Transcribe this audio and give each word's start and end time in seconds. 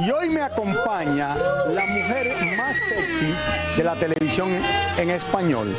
Y 0.00 0.10
hoy 0.10 0.28
me 0.28 0.42
acompaña 0.42 1.34
la 1.72 1.86
mujer 1.86 2.32
más 2.56 2.76
sexy 2.88 3.34
de 3.76 3.84
la 3.84 3.94
televisión 3.96 4.50
en 4.96 5.10
español, 5.10 5.74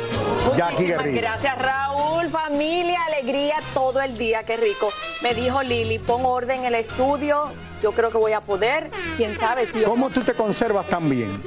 Jackie 0.56 0.72
Muchísimas 0.82 1.04
Guerrero. 1.04 1.20
gracias, 1.20 1.58
Raúl. 1.58 2.28
Familia, 2.28 2.98
alegría 3.06 3.54
todo 3.72 4.00
el 4.02 4.16
día. 4.18 4.42
Qué 4.44 4.56
rico. 4.56 4.88
Me 5.22 5.34
dijo 5.34 5.62
Lili, 5.62 5.98
pon 5.98 6.22
orden 6.24 6.60
en 6.60 6.66
el 6.66 6.74
estudio. 6.74 7.44
Yo 7.82 7.92
creo 7.92 8.10
que 8.10 8.18
voy 8.18 8.32
a 8.32 8.40
poder. 8.42 8.90
Quién 9.16 9.36
sabe 9.38 9.66
si 9.66 9.80
yo. 9.80 9.86
¿Cómo 9.88 10.10
tú 10.10 10.20
te 10.20 10.34
conservas 10.34 10.86
tan 10.88 11.08
bien? 11.08 11.42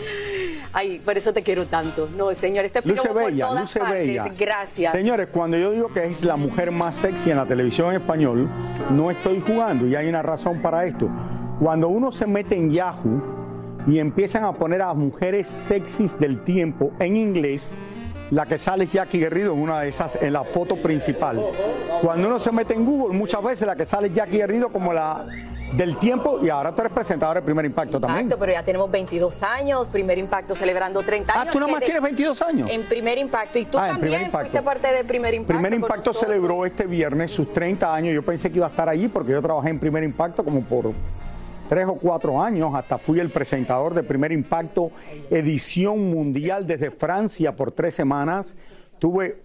Ay, 0.75 0.97
por 0.99 1.15
eso 1.15 1.31
te 1.31 1.43
quiero 1.43 1.67
tanto. 1.67 2.09
No, 2.17 2.33
señor, 2.33 2.65
este 2.65 2.81
Luce 2.83 3.07
por 3.07 3.25
bella, 3.25 3.45
todas 3.47 3.61
luce 3.61 3.79
partes. 3.79 4.07
bella. 4.07 4.25
Gracias. 4.35 4.91
Señores, 4.91 5.27
cuando 5.31 5.55
yo 5.57 5.69
digo 5.71 5.93
que 5.93 6.03
es 6.05 6.23
la 6.23 6.35
mujer 6.35 6.71
más 6.71 6.95
sexy 6.95 7.29
en 7.29 7.37
la 7.37 7.45
televisión 7.45 7.89
en 7.93 8.01
español, 8.01 8.49
no 8.89 9.11
estoy 9.11 9.39
jugando 9.45 9.85
y 9.85 9.95
hay 9.95 10.07
una 10.09 10.23
razón 10.23 10.59
para 10.63 10.85
esto. 10.85 11.07
Cuando 11.59 11.87
uno 11.87 12.11
se 12.11 12.25
mete 12.27 12.55
en 12.55 12.71
Yahoo 12.71 13.21
y 13.87 13.99
empiezan 13.99 14.43
a 14.43 14.53
poner 14.53 14.81
a 14.81 14.93
mujeres 14.93 15.47
sexys 15.47 16.19
del 16.19 16.39
tiempo 16.43 16.91
en 16.99 17.15
inglés, 17.15 17.73
la 18.31 18.45
que 18.45 18.57
sale 18.57 18.85
es 18.85 18.93
Jackie 18.93 19.19
Guerrido 19.19 19.53
en 19.53 19.59
una 19.61 19.81
de 19.81 19.89
esas, 19.89 20.21
en 20.21 20.33
la 20.33 20.43
foto 20.43 20.81
principal. 20.81 21.41
Cuando 22.01 22.27
uno 22.27 22.39
se 22.39 22.51
mete 22.51 22.73
en 22.73 22.85
Google, 22.85 23.17
muchas 23.17 23.43
veces 23.43 23.67
la 23.67 23.75
que 23.75 23.85
sale 23.85 24.07
es 24.07 24.13
Jackie 24.13 24.37
Guerrido 24.37 24.69
como 24.69 24.93
la 24.93 25.25
del 25.73 25.97
tiempo 25.97 26.39
y 26.43 26.49
ahora 26.49 26.73
tú 26.75 26.81
eres 26.83 26.93
presentadora 26.93 27.39
de 27.41 27.45
primer 27.45 27.65
impacto 27.65 27.99
también. 27.99 28.25
Impacto, 28.25 28.39
pero 28.39 28.51
ya 28.53 28.63
tenemos 28.63 28.91
22 28.91 29.41
años, 29.43 29.87
primer 29.87 30.19
impacto 30.19 30.55
celebrando 30.55 31.01
30 31.01 31.33
Ah, 31.35 31.41
años. 31.41 31.51
tú 31.51 31.59
nada 31.59 31.67
que 31.67 31.71
más 31.73 31.79
de- 31.79 31.85
tienes 31.85 32.03
22 32.03 32.41
años. 32.43 32.69
En 32.69 32.83
primer 32.83 33.17
impacto. 33.17 33.57
Y 33.59 33.65
tú 33.65 33.79
Ah, 33.79 33.87
también 33.87 34.29
fuiste 34.31 34.61
parte 34.61 34.91
de 34.93 35.03
primer 35.03 35.33
impacto. 35.33 35.53
Primer 35.53 35.73
Impacto 35.73 36.13
celebró 36.13 36.65
este 36.65 36.85
viernes 36.85 37.31
sus 37.31 37.51
30 37.51 37.93
años. 37.93 38.13
Yo 38.13 38.23
pensé 38.23 38.51
que 38.51 38.57
iba 38.57 38.67
a 38.67 38.69
estar 38.69 38.87
allí 38.87 39.07
porque 39.07 39.31
yo 39.31 39.41
trabajé 39.41 39.69
en 39.69 39.79
Primer 39.79 40.03
Impacto 40.03 40.43
como 40.43 40.61
por 40.61 40.91
tres 41.67 41.87
o 41.87 41.95
cuatro 41.95 42.41
años. 42.41 42.73
Hasta 42.75 42.97
fui 42.97 43.19
el 43.19 43.29
presentador 43.29 43.93
de 43.93 44.03
Primer 44.03 44.31
Impacto, 44.31 44.91
edición 45.29 46.11
mundial 46.11 46.65
desde 46.67 46.91
Francia 46.91 47.55
por 47.55 47.71
tres 47.71 47.95
semanas. 47.95 48.55
Tuve 48.99 49.41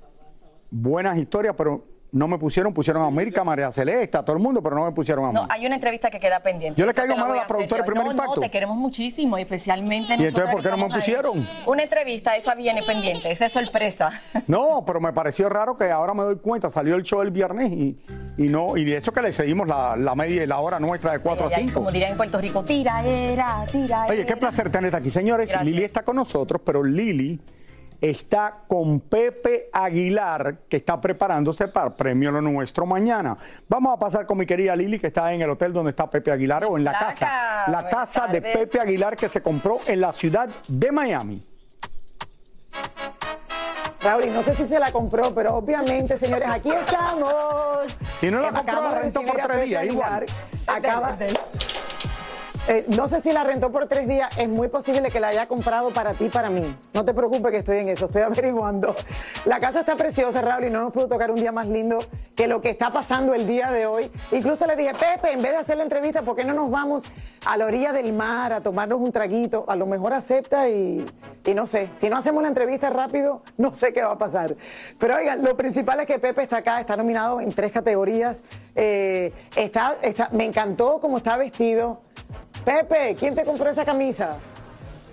buenas 0.71 1.19
historias, 1.19 1.55
pero 1.57 1.84
no 2.13 2.27
me 2.29 2.39
pusieron, 2.39 2.73
pusieron 2.73 3.03
a 3.03 3.07
América, 3.07 3.45
María 3.45 3.71
Celeste, 3.71 4.17
a 4.17 4.25
todo 4.25 4.37
el 4.37 4.43
mundo, 4.43 4.63
pero 4.63 4.77
no 4.77 4.85
me 4.85 4.93
pusieron 4.93 5.25
a 5.27 5.29
mí. 5.29 5.35
No, 5.35 5.47
hay 5.51 5.67
una 5.67 5.75
entrevista 5.75 6.11
que 6.11 6.19
queda 6.19 6.41
pendiente. 6.41 6.81
Yo 6.81 6.87
le 6.87 6.95
caigo 6.95 7.15
mal 7.17 7.33
a 7.33 7.35
la 7.35 7.47
productora 7.47 7.83
de 7.83 7.87
Primer 7.87 8.05
no, 8.05 8.11
Impacto. 8.13 8.37
No, 8.37 8.41
te 8.41 8.51
queremos 8.51 8.77
muchísimo, 8.77 9.37
especialmente 9.37 10.15
¿Y 10.19 10.27
entonces 10.27 10.53
por 10.53 10.63
qué 10.63 10.71
no 10.71 10.77
me 10.77 10.89
pusieron? 10.89 11.47
Una 11.67 11.83
entrevista, 11.83 12.35
esa 12.37 12.55
viene 12.55 12.83
pendiente, 12.83 13.31
esa 13.31 13.47
es 13.47 13.53
sorpresa. 13.53 14.11
No, 14.47 14.83
pero 14.87 14.99
me 14.99 15.13
pareció 15.13 15.49
raro 15.51 15.77
que 15.77 15.91
ahora 15.91 16.15
me 16.15 16.23
doy 16.23 16.37
cuenta, 16.37 16.71
salió 16.71 16.95
el 16.95 17.03
show 17.03 17.21
el 17.21 17.31
viernes 17.31 17.71
y, 17.71 17.99
y 18.39 18.45
no, 18.45 18.79
y 18.79 18.85
de 18.85 18.97
eso 18.97 19.13
que 19.13 19.21
le 19.21 19.31
seguimos 19.31 19.69
la, 19.69 19.95
la 19.95 20.15
media 20.15 20.43
y 20.43 20.47
la 20.47 20.59
hora 20.61 20.81
nuestra 20.81 21.13
de 21.13 21.19
4 21.19 21.45
a 21.45 21.49
Ay, 21.49 21.55
ay, 21.57 21.63
5. 21.65 21.75
Como 21.75 21.91
dirían 21.91 22.13
en 22.13 22.17
Puerto 22.17 22.39
Rico, 22.39 22.63
tira 22.63 23.05
era, 23.05 23.67
tira 23.71 24.07
Oye, 24.09 24.25
qué 24.25 24.33
era. 24.33 24.41
placer 24.41 24.71
tenerte 24.71 24.97
aquí, 24.97 25.11
señores. 25.11 25.51
Gracias. 25.51 25.67
Lili 25.67 25.85
está 25.85 26.03
con 26.03 26.17
nosotros, 26.17 26.63
pero 26.65 26.83
Lili 26.83 27.39
está 28.00 28.59
con 28.66 29.00
Pepe 29.00 29.69
Aguilar, 29.72 30.59
que 30.69 30.78
está 30.78 31.00
preparándose 31.00 31.69
para 31.69 31.97
Premio 31.97 32.31
Lo 32.31 32.41
Nuestro 32.41 32.86
mañana. 32.86 33.36
Vamos 33.69 33.94
a 33.94 33.98
pasar 33.98 34.26
con 34.26 34.38
mi 34.38 34.47
querida 34.47 34.75
Lili, 34.76 34.98
que 34.98 35.09
está 35.09 35.32
en 35.32 35.42
el 35.42 35.50
hotel 35.50 35.72
donde 35.72 35.91
está 35.91 36.09
Pepe 36.09 36.31
Aguilar, 36.31 36.64
o 36.64 36.76
en 36.76 36.84
la 36.84 36.92
casa. 36.92 37.64
La 37.69 37.88
casa 37.88 38.26
de. 38.26 38.41
Pepe 38.41 38.81
Aguilar 38.81 39.16
que 39.16 39.28
se 39.28 39.42
compró 39.42 39.78
en 39.86 40.00
la 40.00 40.12
ciudad 40.12 40.48
de 40.69 40.92
Miami. 40.92 41.44
Raúl, 44.00 44.26
y 44.26 44.30
no 44.30 44.42
sé 44.42 44.54
si 44.54 44.65
se 44.65 44.78
la 44.78 44.92
compró, 44.92 45.34
pero 45.34 45.56
obviamente, 45.56 46.16
señores, 46.16 46.48
aquí 46.48 46.70
estamos. 46.70 47.97
Si 48.15 48.30
no 48.30 48.41
la 48.41 48.53
compró, 48.53 48.82
de 48.82 49.00
rentó 49.00 49.22
por 49.22 49.36
tres 49.36 49.65
días, 49.65 49.84
igual. 49.84 50.25
Acaba 50.66 51.16
Eh, 52.71 52.84
no 52.89 53.09
sé 53.09 53.23
si 53.23 53.33
la 53.33 53.45
rentó 53.45 53.73
por 53.73 53.89
tres 53.89 54.06
días, 54.06 54.29
es 54.37 54.47
muy 54.47 54.69
posible 54.69 55.11
que 55.11 55.21
la 55.21 55.29
haya 55.29 55.49
comprado 55.49 55.89
para 55.89 56.12
ti 56.12 56.29
para 56.29 56.51
mí. 56.51 56.77
No 56.93 57.03
te 57.03 57.15
preocupes 57.15 57.51
que 57.51 57.56
estoy 57.56 57.79
en 57.79 57.89
eso, 57.89 58.05
estoy 58.05 58.21
averiguando. 58.27 58.95
La 59.47 59.59
casa 59.59 59.81
está 59.81 59.97
preciosa, 59.97 60.43
Raúl, 60.43 60.65
y 60.65 60.71
no 60.71 60.83
nos 60.83 60.93
pudo 60.93 61.09
tocar 61.09 61.31
un 61.31 61.37
día 61.37 61.51
más 61.51 61.67
lindo 61.67 61.97
que 62.37 62.47
lo 62.47 62.61
que 62.61 62.69
está 62.69 62.91
pasando 62.91 63.33
el 63.33 63.47
día 63.47 63.71
de 63.71 63.87
hoy. 63.87 64.11
Incluso 64.33 64.67
le 64.67 64.77
dije, 64.77 64.93
Pepe, 64.93 65.33
en 65.33 65.41
vez 65.41 65.53
de 65.53 65.57
hacer 65.57 65.78
la 65.78 65.84
entrevista, 65.84 66.21
¿por 66.21 66.37
qué 66.37 66.45
no 66.45 66.53
nos 66.53 66.71
vamos 66.71 67.05
a 67.47 67.57
la 67.57 67.65
orilla 67.65 67.95
del 67.95 68.12
mar 68.12 68.53
a 68.53 68.61
tomarnos 68.61 69.01
un 69.01 69.12
traguito? 69.12 69.65
A 69.67 69.75
lo 69.75 69.87
mejor 69.87 70.12
acepta 70.12 70.69
y, 70.69 71.07
y 71.47 71.55
no 71.55 71.67
sé, 71.67 71.89
si 71.97 72.11
no 72.11 72.19
hacemos 72.19 72.43
la 72.43 72.49
entrevista 72.49 72.91
rápido, 72.91 73.41
no 73.57 73.73
sé 73.73 73.95
qué 73.95 74.03
va 74.03 74.12
a 74.12 74.19
pasar. 74.19 74.55
Pero 74.99 75.17
oigan, 75.17 75.43
lo 75.43 75.57
principal 75.57 76.01
es 76.01 76.07
que 76.07 76.19
Pepe 76.19 76.43
está 76.43 76.59
acá, 76.59 76.81
está 76.81 76.99
nominado 76.99 77.41
en 77.41 77.51
tres 77.51 77.73
categorías. 77.73 78.45
Eh, 78.75 79.33
me 80.33 80.45
encantó 80.45 80.99
cómo 81.01 81.17
está 81.17 81.39
vestido. 81.39 82.03
Pepe, 82.65 83.16
¿quién 83.19 83.34
te 83.34 83.44
compró 83.44 83.71
esa 83.71 83.84
camisa? 83.84 84.37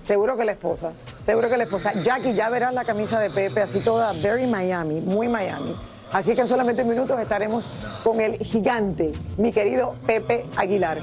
Seguro 0.06 0.38
que 0.38 0.46
la 0.46 0.52
esposa, 0.52 0.92
seguro 1.24 1.50
que 1.50 1.58
la 1.58 1.64
esposa. 1.64 1.94
Jackie, 2.04 2.34
ya 2.34 2.50
verás 2.50 2.74
la 2.74 2.86
camisa 2.86 3.20
de 3.20 3.30
Pepe, 3.30 3.62
así 3.62 3.80
toda 3.80 4.14
very 4.14 4.46
Miami, 4.46 5.02
muy 5.02 5.28
Miami. 5.28 5.76
Así 6.12 6.36
que 6.36 6.42
en 6.42 6.48
solamente 6.48 6.84
minutos 6.84 7.20
estaremos 7.20 7.70
con 8.04 8.22
el 8.22 8.38
gigante, 8.38 9.12
mi 9.38 9.52
querido 9.52 9.96
Pepe 10.06 10.46
Aguilar. 10.56 11.00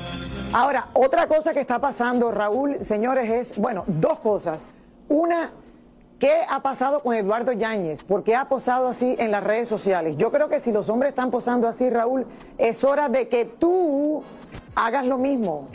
Ahora, 0.53 0.89
otra 0.93 1.27
cosa 1.27 1.53
que 1.53 1.61
está 1.61 1.81
pasando, 1.81 2.31
Raúl, 2.31 2.77
señores, 2.77 3.31
es, 3.31 3.57
bueno, 3.57 3.85
dos 3.87 4.21
cosas. 4.21 4.67
Una, 5.09 5.51
¿qué 6.19 6.33
ha 6.49 6.61
pasado 6.61 7.01
con 7.01 7.15
Eduardo 7.15 7.53
Yáñez? 7.53 8.03
¿Por 8.03 8.23
qué 8.23 8.37
ha 8.37 8.49
posado 8.49 8.89
así 8.89 9.17
en 9.19 9.31
las 9.31 9.43
redes 9.43 9.69
sociales? 9.69 10.17
Yo 10.17 10.31
creo 10.31 10.49
que 10.49 10.61
si 10.61 10.71
los 10.71 10.89
hombres 10.89 11.11
están 11.11 11.31
posando 11.31 11.67
así, 11.67 11.91
Raúl, 11.91 12.27
es 12.59 12.85
hora 12.85 13.09
de 13.09 13.29
que 13.29 13.45
tú 13.45 14.23
hagas 14.75 15.07
lo 15.07 15.19
mismo. 15.19 15.67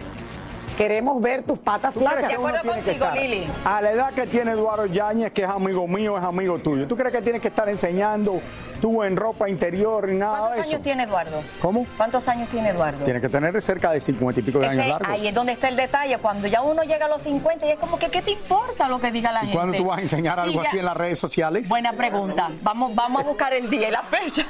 Queremos 0.77 1.19
ver 1.21 1.44
tus 1.44 1.57
patas 1.59 1.94
flacas. 1.94 2.27
De 2.27 2.33
acuerdo 2.35 2.62
tiene 2.62 2.75
que 2.77 2.83
contigo, 2.91 3.06
estar. 3.06 3.18
Lili. 3.19 3.47
A 3.65 3.81
la 3.81 3.91
edad 3.91 4.13
que 4.13 4.27
tiene 4.27 4.51
Eduardo 4.51 4.85
Yáñez, 4.85 5.31
que 5.33 5.44
es 5.44 5.50
amigo 5.50 5.88
mío, 5.88 6.18
es 6.18 6.24
amigo 6.24 6.59
tuyo. 6.59 6.88
¿Tú 6.88 6.95
crees 6.95 7.12
que 7.13 7.21
tienes 7.21 7.41
que 7.41 7.47
estar 7.47 7.68
enseñando 7.68 8.39
tú 8.79 9.01
en 9.03 9.15
ropa 9.15 9.50
interior 9.50 10.07
y 10.09 10.13
nada 10.15 10.33
¿Cuántos 10.38 10.56
de 10.56 10.62
eso? 10.62 10.69
años 10.69 10.81
tiene 10.83 11.03
Eduardo? 11.03 11.41
¿Cómo? 11.62 11.88
¿Cuántos 11.97 12.27
años 12.27 12.47
tiene 12.50 12.69
Eduardo? 12.69 13.03
Tiene 13.03 13.19
que 13.19 13.27
tener 13.27 13.59
cerca 13.62 13.89
de 13.91 14.00
50 14.00 14.39
y 14.39 14.44
pico 14.44 14.59
de 14.59 14.68
Ese- 14.68 14.75
años 14.79 14.88
largos. 14.89 15.09
ahí 15.09 15.27
es 15.27 15.33
donde 15.33 15.53
está 15.53 15.68
el 15.68 15.75
detalle. 15.75 16.18
Cuando 16.19 16.47
ya 16.47 16.62
uno 16.62 16.83
llega 16.83 17.07
a 17.07 17.09
los 17.09 17.24
50 17.24 17.65
y 17.65 17.71
es 17.71 17.79
como 17.79 17.97
que, 17.97 18.09
¿qué 18.09 18.21
te 18.21 18.31
importa 18.31 18.88
lo 18.88 19.00
que 19.00 19.12
diga 19.12 19.31
la 19.31 19.39
¿Y 19.39 19.47
gente? 19.47 19.56
cuándo 19.57 19.77
tú 19.77 19.85
vas 19.85 19.97
a 19.97 20.01
enseñar 20.01 20.39
algo 20.39 20.51
Sí, 20.53 20.59
ya- 20.63 20.68
así 20.69 20.77
en 20.79 20.85
las 20.85 20.97
redes 20.97 21.18
sociales? 21.18 21.69
Buena 21.69 21.94
pregunta. 21.94 22.51
Vamos, 22.62 22.94
vamos 22.94 23.24
a 23.24 23.25
buscar 23.27 23.51
el 23.53 23.68
día 23.69 23.88
y 23.88 23.91
la 23.91 24.03
fecha. 24.03 24.45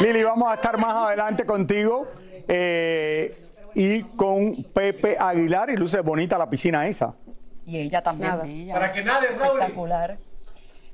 Lili, 0.00 0.22
vamos 0.22 0.48
a 0.50 0.54
estar 0.54 0.78
más 0.78 0.94
adelante 0.94 1.44
contigo. 1.44 2.06
Eh, 2.46 3.40
y 3.74 4.02
con 4.02 4.54
Pepe 4.74 5.16
Aguilar 5.18 5.70
y 5.70 5.76
luce 5.76 6.00
bonita 6.00 6.38
la 6.38 6.48
piscina 6.48 6.86
esa. 6.86 7.14
Y 7.66 7.78
ella 7.78 8.02
también, 8.02 8.38
bella. 8.42 8.74
Para 8.74 8.92
que 8.92 9.02
nade, 9.02 9.28
Raúl. 9.28 9.58
Espectacular. 9.60 10.18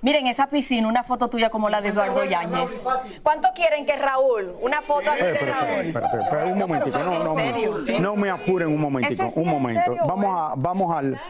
Miren 0.02 0.26
esa 0.28 0.46
piscina, 0.48 0.88
una 0.88 1.02
foto 1.02 1.28
tuya 1.28 1.50
como 1.50 1.68
la 1.68 1.82
de 1.82 1.88
Eduardo 1.88 2.24
Yáñez. 2.24 2.82
¿Cuánto 3.22 3.48
quieren 3.54 3.84
que 3.84 3.96
Raúl? 3.96 4.54
Una 4.62 4.80
foto 4.80 5.10
así 5.10 5.20
Eh, 5.20 5.26
de 5.26 5.32
espérate, 5.32 5.60
Raúl. 5.74 5.86
espérate, 5.88 6.16
espérate, 6.22 6.52
un 6.52 6.58
momentico, 6.58 6.98
no, 7.00 7.24
no, 7.24 7.34
me- 7.34 8.00
no 8.00 8.16
me 8.16 8.30
apuren 8.30 8.68
un 8.68 8.80
momentico, 8.80 9.24
¿Ese 9.24 9.34
sí, 9.34 9.40
un 9.40 9.46
en 9.48 9.52
momento. 9.52 9.96
Vamos, 10.06 10.34
a, 10.38 10.54
vamos 10.56 10.96
al, 10.96 11.20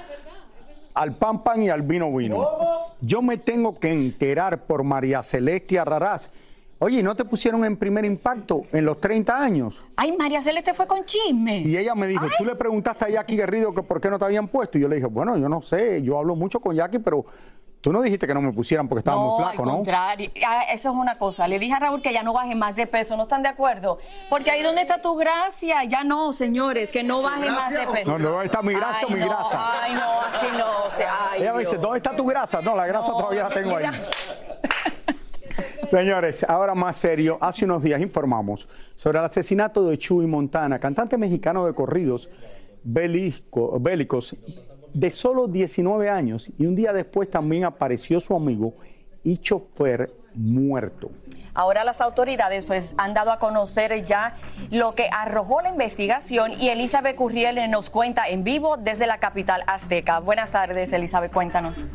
al 0.95 1.13
pan 1.17 1.43
pan 1.43 1.63
y 1.65 1.69
al 1.71 1.83
vino 1.83 2.15
vino. 2.15 2.47
Yo 3.01 3.23
me 3.23 3.39
tengo 3.39 3.77
que 3.79 3.91
enterar 3.91 4.59
por 4.59 4.85
María 4.85 5.23
Celeste 5.25 5.79
Arraraz. 5.81 6.31
Oye, 6.83 7.03
¿no 7.03 7.15
te 7.15 7.27
pusieron 7.27 7.63
en 7.67 7.77
primer 7.77 8.07
impacto 8.07 8.63
en 8.73 8.87
los 8.87 8.99
30 8.99 9.37
años? 9.37 9.85
Ay, 9.97 10.17
María 10.17 10.41
Celeste 10.41 10.73
fue 10.73 10.87
con 10.87 11.05
chisme. 11.05 11.59
Y 11.59 11.77
ella 11.77 11.95
me 11.95 12.07
dijo, 12.07 12.25
tú 12.39 12.45
le 12.47 12.55
preguntaste 12.57 13.05
a 13.05 13.09
Jackie 13.11 13.37
Guerrido 13.37 13.75
que 13.75 13.83
por 13.83 14.01
qué 14.01 14.09
no 14.09 14.19
te 14.19 14.25
habían 14.25 14.49
puesto. 14.49 14.79
Y 14.79 14.81
yo 14.81 14.89
le 14.89 14.97
dije, 14.97 15.07
bueno, 15.07 15.37
yo 15.37 15.47
no 15.51 15.61
sé, 15.61 16.03
yo 16.03 16.19
hablo 16.19 16.35
mucho 16.37 16.59
con 16.61 16.75
Jackie, 16.75 16.99
pero 16.99 17.27
tú 17.83 17.93
no 17.93 18.01
dijiste 18.01 18.27
que 18.27 18.33
no 18.33 18.41
me 18.41 18.51
pusieran 18.55 18.89
porque 18.89 19.01
estaba 19.01 19.19
muy 19.21 19.37
flaco, 19.37 19.63
al 19.63 19.69
¿no? 19.69 19.75
contrario. 19.77 20.31
Ah, 20.47 20.63
eso 20.73 20.89
es 20.89 20.95
una 20.95 21.19
cosa. 21.19 21.47
Le 21.49 21.59
dije 21.59 21.75
a 21.75 21.81
Raúl 21.81 22.01
que 22.01 22.15
ya 22.15 22.23
no 22.23 22.33
baje 22.33 22.55
más 22.55 22.75
de 22.75 22.87
peso. 22.87 23.15
¿No 23.15 23.25
están 23.25 23.43
de 23.43 23.51
acuerdo? 23.51 23.99
Porque 24.31 24.51
ahí 24.51 24.63
donde 24.63 24.81
está 24.81 25.03
tu 25.03 25.17
gracia. 25.17 25.85
Ya 25.85 26.03
no, 26.03 26.33
señores, 26.33 26.91
que 26.93 27.03
no 27.03 27.21
baje 27.21 27.51
más 27.51 27.75
de 27.75 27.87
peso. 27.89 28.13
No, 28.13 28.19
no, 28.19 28.31
¿dónde 28.31 28.47
está 28.47 28.63
mi 28.63 28.73
gracia 28.73 29.07
o 29.07 29.11
Ay, 29.11 29.15
mi 29.17 29.21
no, 29.21 29.27
grasa? 29.29 29.83
Ay, 29.83 29.93
no, 29.95 30.21
así 30.23 30.47
no. 30.57 30.85
o 30.87 30.97
sea, 30.97 31.15
ay, 31.33 31.43
Ella 31.43 31.53
me 31.53 31.59
dice, 31.61 31.73
Dios. 31.73 31.83
¿dónde 31.83 31.99
está 31.99 32.17
tu 32.17 32.25
grasa? 32.25 32.63
No, 32.63 32.75
la 32.75 32.87
grasa 32.87 33.09
No, 33.09 33.19
todavía 33.19 33.43
la 33.43 33.49
tengo 33.51 33.77
ahí. 33.77 33.85
Señores, 35.91 36.45
ahora 36.49 36.75
más 36.77 36.97
serio, 36.97 37.37
hace 37.41 37.65
unos 37.65 37.83
días 37.83 38.01
informamos 38.01 38.69
sobre 38.97 39.19
el 39.19 39.25
asesinato 39.25 39.85
de 39.89 39.99
Chuy 39.99 40.25
Montana, 40.27 40.79
cantante 40.79 41.17
mexicano 41.19 41.67
de 41.67 41.75
corridos 41.75 42.31
bélico- 42.85 43.77
bélicos 43.81 44.37
de 44.95 45.11
solo 45.11 45.49
19 45.49 46.09
años 46.09 46.49
y 46.59 46.67
un 46.67 46.77
día 46.77 46.93
después 46.93 47.29
también 47.29 47.65
apareció 47.65 48.21
su 48.21 48.37
amigo 48.37 48.75
y 49.25 49.39
chofer 49.39 50.13
muerto. 50.35 51.11
Ahora 51.55 51.83
las 51.83 52.01
autoridades 52.01 52.65
pues 52.67 52.95
han 52.97 53.13
dado 53.13 53.33
a 53.33 53.41
conocer 53.41 54.05
ya 54.05 54.35
lo 54.71 54.95
que 54.95 55.09
arrojó 55.13 55.61
la 55.61 55.71
investigación 55.71 56.53
y 56.53 56.69
Elizabeth 56.69 57.17
Curriel 57.17 57.69
nos 57.69 57.91
cuenta 57.91 58.29
en 58.29 58.45
vivo 58.45 58.77
desde 58.77 59.09
la 59.09 59.19
capital 59.19 59.63
azteca. 59.67 60.21
Buenas 60.21 60.53
tardes, 60.53 60.93
Elizabeth, 60.93 61.33
cuéntanos. 61.33 61.89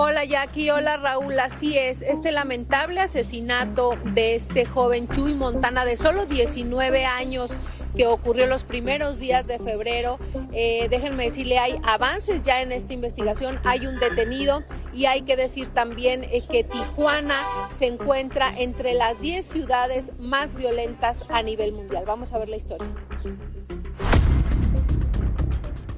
Hola 0.00 0.24
Jackie, 0.24 0.70
hola 0.70 0.96
Raúl, 0.96 1.40
así 1.40 1.76
es, 1.76 2.02
este 2.02 2.30
lamentable 2.30 3.00
asesinato 3.00 3.98
de 4.14 4.36
este 4.36 4.64
joven 4.64 5.08
Chuy 5.08 5.34
Montana 5.34 5.84
de 5.84 5.96
solo 5.96 6.24
19 6.24 7.04
años 7.04 7.58
que 7.96 8.06
ocurrió 8.06 8.46
los 8.46 8.62
primeros 8.62 9.18
días 9.18 9.48
de 9.48 9.58
febrero. 9.58 10.20
Eh, 10.52 10.86
déjenme 10.88 11.24
decirle, 11.24 11.58
hay 11.58 11.80
avances 11.82 12.42
ya 12.42 12.62
en 12.62 12.70
esta 12.70 12.92
investigación, 12.92 13.58
hay 13.64 13.88
un 13.88 13.98
detenido 13.98 14.62
y 14.94 15.06
hay 15.06 15.22
que 15.22 15.34
decir 15.34 15.68
también 15.74 16.22
eh, 16.22 16.44
que 16.48 16.62
Tijuana 16.62 17.68
se 17.72 17.88
encuentra 17.88 18.56
entre 18.56 18.94
las 18.94 19.20
10 19.20 19.44
ciudades 19.44 20.12
más 20.20 20.54
violentas 20.54 21.24
a 21.28 21.42
nivel 21.42 21.72
mundial. 21.72 22.04
Vamos 22.06 22.32
a 22.32 22.38
ver 22.38 22.48
la 22.50 22.56
historia. 22.56 22.86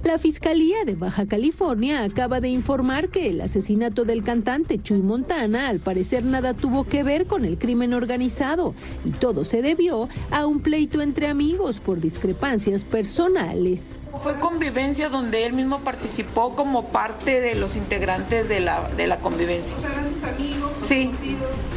La 0.02 0.16
Fiscalía 0.16 0.86
de 0.86 0.94
Baja 0.94 1.26
California 1.26 2.02
acaba 2.04 2.40
de 2.40 2.48
informar 2.48 3.10
que 3.10 3.28
el 3.28 3.42
asesinato 3.42 4.06
del 4.06 4.24
cantante 4.24 4.82
Chuy 4.82 5.02
Montana 5.02 5.68
al 5.68 5.78
parecer 5.78 6.24
nada 6.24 6.54
tuvo 6.54 6.84
que 6.84 7.02
ver 7.02 7.26
con 7.26 7.44
el 7.44 7.58
crimen 7.58 7.92
organizado 7.92 8.74
y 9.04 9.10
todo 9.10 9.44
se 9.44 9.60
debió 9.60 10.08
a 10.30 10.46
un 10.46 10.60
pleito 10.60 11.02
entre 11.02 11.28
amigos 11.28 11.80
por 11.80 12.00
discrepancias 12.00 12.82
personales. 12.82 13.98
Fue 14.22 14.34
convivencia 14.40 15.10
donde 15.10 15.44
él 15.44 15.52
mismo 15.52 15.80
participó 15.80 16.56
como 16.56 16.88
parte 16.88 17.42
de 17.42 17.54
los 17.54 17.76
integrantes 17.76 18.48
de 18.48 18.60
la, 18.60 18.88
de 18.96 19.06
la 19.06 19.18
convivencia. 19.18 19.76
¿Eran 19.78 20.14
sus 20.14 20.24
amigos? 20.24 20.72
Sí, 20.78 21.10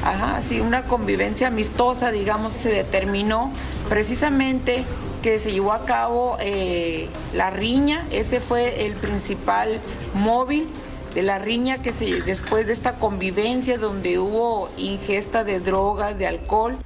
ajá, 0.01 0.41
sí, 0.41 0.61
una 0.61 0.83
convivencia 0.83 1.47
amistosa, 1.47 2.11
digamos, 2.11 2.53
se 2.53 2.69
determinó 2.69 3.51
precisamente 3.89 4.85
que 5.23 5.39
se 5.39 5.53
llevó 5.53 5.71
a 5.71 5.85
cabo 5.85 6.37
eh, 6.41 7.07
la 7.33 7.49
riña, 7.49 8.05
ese 8.11 8.41
fue 8.41 8.85
el 8.85 8.93
principal 8.93 9.79
móvil 10.13 10.67
de 11.15 11.23
la 11.23 11.39
riña 11.39 11.81
que 11.81 11.93
se 11.93 12.21
después 12.21 12.67
de 12.67 12.73
esta 12.73 12.99
convivencia 12.99 13.77
donde 13.77 14.19
hubo 14.19 14.69
ingesta 14.77 15.45
de 15.45 15.61
drogas, 15.61 16.17
de 16.17 16.27
alcohol. 16.27 16.77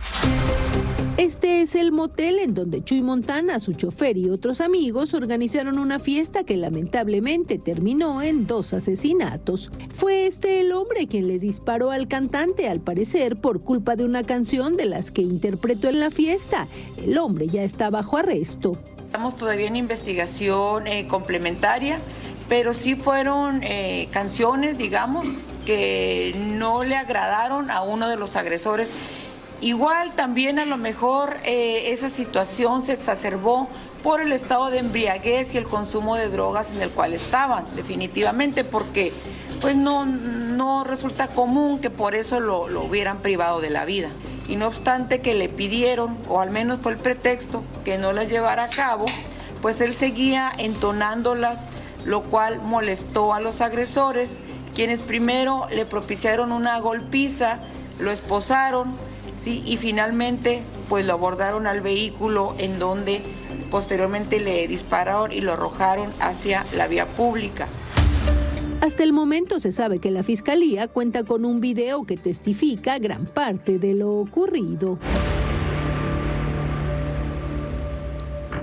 Este 1.17 1.61
es 1.63 1.73
el 1.73 1.91
motel 1.91 2.37
en 2.37 2.53
donde 2.53 2.83
Chuy 2.83 3.01
Montana, 3.01 3.59
su 3.59 3.73
chofer 3.73 4.17
y 4.17 4.29
otros 4.29 4.61
amigos 4.61 5.15
organizaron 5.15 5.79
una 5.79 5.97
fiesta 5.97 6.43
que 6.43 6.55
lamentablemente 6.55 7.57
terminó 7.57 8.21
en 8.21 8.45
dos 8.45 8.71
asesinatos. 8.71 9.71
Fue 9.95 10.27
este 10.27 10.61
el 10.61 10.71
hombre 10.73 11.07
quien 11.07 11.27
les 11.27 11.41
disparó 11.41 11.89
al 11.89 12.07
cantante, 12.07 12.69
al 12.69 12.81
parecer, 12.81 13.35
por 13.35 13.61
culpa 13.61 13.95
de 13.95 14.05
una 14.05 14.23
canción 14.25 14.77
de 14.77 14.85
las 14.85 15.09
que 15.09 15.23
interpretó 15.23 15.89
en 15.89 16.01
la 16.01 16.11
fiesta. 16.11 16.67
El 17.03 17.17
hombre 17.17 17.47
ya 17.47 17.63
está 17.63 17.89
bajo 17.89 18.17
arresto. 18.17 18.77
Estamos 18.99 19.35
todavía 19.35 19.65
en 19.65 19.75
investigación 19.75 20.85
eh, 20.85 21.07
complementaria, 21.07 21.97
pero 22.47 22.75
sí 22.75 22.95
fueron 22.95 23.63
eh, 23.63 24.07
canciones, 24.11 24.77
digamos, 24.77 25.27
que 25.65 26.35
no 26.53 26.83
le 26.83 26.95
agradaron 26.95 27.71
a 27.71 27.81
uno 27.81 28.07
de 28.07 28.17
los 28.17 28.35
agresores. 28.35 28.91
Igual 29.61 30.13
también 30.15 30.59
a 30.59 30.65
lo 30.65 30.77
mejor 30.77 31.37
eh, 31.43 31.91
esa 31.91 32.09
situación 32.09 32.83
se 32.83 32.93
exacerbó 32.93 33.67
por 34.03 34.21
el 34.21 34.31
estado 34.31 34.69
de 34.69 34.77
embriaguez 34.79 35.53
y 35.53 35.57
el 35.57 35.67
consumo 35.67 36.15
de 36.15 36.29
drogas 36.29 36.71
en 36.71 36.81
el 36.81 36.91
cual 36.91 37.13
estaban, 37.13 37.65
definitivamente, 37.75 38.63
porque 38.63 39.11
pues 39.59 39.75
no, 39.75 40.05
no 40.05 40.83
resulta 40.83 41.27
común 41.27 41.79
que 41.79 41.89
por 41.89 42.13
eso 42.13 42.39
lo, 42.39 42.67
lo 42.67 42.83
hubieran 42.83 43.19
privado 43.19 43.59
de 43.59 43.71
la 43.71 43.85
vida. 43.85 44.09
Y 44.47 44.55
no 44.55 44.67
obstante 44.67 45.21
que 45.21 45.33
le 45.33 45.49
pidieron, 45.49 46.17
o 46.29 46.39
al 46.39 46.51
menos 46.51 46.79
fue 46.81 46.91
el 46.91 46.97
pretexto, 46.99 47.63
que 47.83 47.97
no 47.97 48.13
las 48.13 48.29
llevara 48.29 48.65
a 48.65 48.69
cabo, 48.69 49.05
pues 49.61 49.81
él 49.81 49.95
seguía 49.95 50.51
entonándolas, 50.57 51.65
lo 52.05 52.23
cual 52.23 52.61
molestó 52.61 53.33
a 53.33 53.39
los 53.39 53.61
agresores, 53.61 54.39
quienes 54.75 55.01
primero 55.01 55.67
le 55.71 55.85
propiciaron 55.85 56.51
una 56.51 56.79
golpiza, 56.79 57.59
lo 57.99 58.11
esposaron, 58.11 58.95
¿sí? 59.37 59.63
y 59.65 59.77
finalmente 59.77 60.61
pues 60.89 61.05
lo 61.05 61.13
abordaron 61.13 61.67
al 61.67 61.81
vehículo 61.81 62.55
en 62.57 62.79
donde 62.79 63.21
posteriormente 63.71 64.39
le 64.39 64.67
dispararon 64.67 65.31
y 65.31 65.41
lo 65.41 65.53
arrojaron 65.53 66.11
hacia 66.19 66.65
la 66.75 66.87
vía 66.87 67.05
pública. 67.05 67.67
Hasta 68.81 69.03
el 69.03 69.11
momento 69.11 69.59
se 69.59 69.71
sabe 69.71 69.99
que 69.99 70.11
la 70.11 70.23
fiscalía 70.23 70.87
cuenta 70.87 71.23
con 71.23 71.45
un 71.45 71.61
video 71.61 72.03
que 72.05 72.15
testifica 72.15 72.99
gran 72.99 73.25
parte 73.25 73.79
de 73.79 73.95
lo 73.95 74.13
ocurrido. 74.13 74.99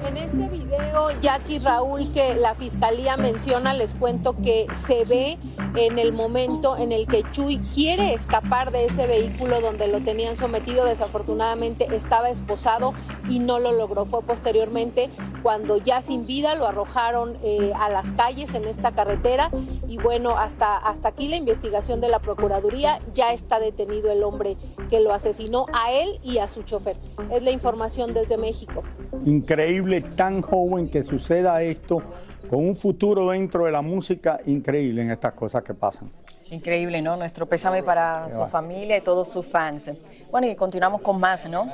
En 0.07 0.19
este 0.19 0.49
video, 0.49 1.19
Jackie 1.23 1.59
Raúl, 1.59 2.13
que 2.13 2.35
la 2.35 2.55
fiscalía 2.55 3.17
menciona, 3.17 3.73
les 3.73 3.95
cuento 3.95 4.37
que 4.37 4.67
se 4.75 5.07
ve 5.07 5.39
en 5.77 5.99
el 5.99 6.13
momento 6.13 6.77
en 6.77 6.93
el 6.93 7.07
que 7.07 7.25
Chuy 7.33 7.59
quiere 7.75 8.13
escapar 8.13 8.71
de 8.71 8.85
ese 8.85 9.07
vehículo 9.07 9.63
donde 9.63 9.89
lo 9.89 10.03
tenían 10.03 10.37
sometido. 10.37 10.85
Desafortunadamente 10.85 11.87
estaba 11.95 12.29
esposado 12.29 12.93
y 13.31 13.39
no 13.39 13.59
lo 13.59 13.73
logró. 13.73 14.05
Fue 14.05 14.23
posteriormente 14.23 15.09
cuando 15.43 15.79
ya 15.79 16.03
sin 16.03 16.27
vida 16.27 16.55
lo 16.55 16.67
arrojaron 16.67 17.37
eh, 17.43 17.73
a 17.75 17.89
las 17.89 18.13
calles 18.13 18.53
en 18.53 18.67
esta 18.67 18.93
carretera. 18.93 19.51
Y 19.89 19.97
bueno, 19.97 20.37
hasta, 20.37 20.77
hasta 20.77 21.09
aquí 21.09 21.29
la 21.29 21.37
investigación 21.37 22.01
de 22.03 22.09
la 22.09 22.19
Procuraduría. 22.19 23.01
Ya 23.15 23.33
está 23.33 23.59
detenido 23.59 24.13
el 24.13 24.23
hombre 24.23 24.57
que 24.91 25.01
lo 25.01 25.15
asesinó 25.15 25.67
a 25.73 25.93
él 25.93 26.21
y 26.23 26.39
a 26.39 26.49
su 26.49 26.63
chofer. 26.63 26.99
Es 27.31 27.43
la 27.43 27.51
información 27.51 28.13
desde 28.13 28.37
México. 28.37 28.83
Increíble, 29.25 29.94
tan 30.01 30.43
joven 30.43 30.89
que 30.89 31.03
suceda 31.03 31.63
esto, 31.63 32.03
con 32.49 32.61
un 32.61 32.77
futuro 32.77 33.31
dentro 33.31 33.65
de 33.65 33.73
la 33.73 33.83
música, 33.83 34.39
increíble 34.47 35.03
en 35.03 35.11
estas 35.11 35.33
cosas 35.33 35.63
que 35.63 35.75
pasan. 35.75 36.11
Increíble, 36.51 37.01
¿no? 37.01 37.17
Nuestro 37.17 37.47
pésame 37.47 37.83
para 37.83 38.31
su 38.31 38.45
familia 38.47 38.97
y 38.97 39.01
todos 39.01 39.29
sus 39.29 39.47
fans. 39.47 39.91
Bueno, 40.31 40.47
y 40.47 40.55
continuamos 40.55 41.01
con 41.01 41.19
más, 41.19 41.49
¿no? 41.49 41.71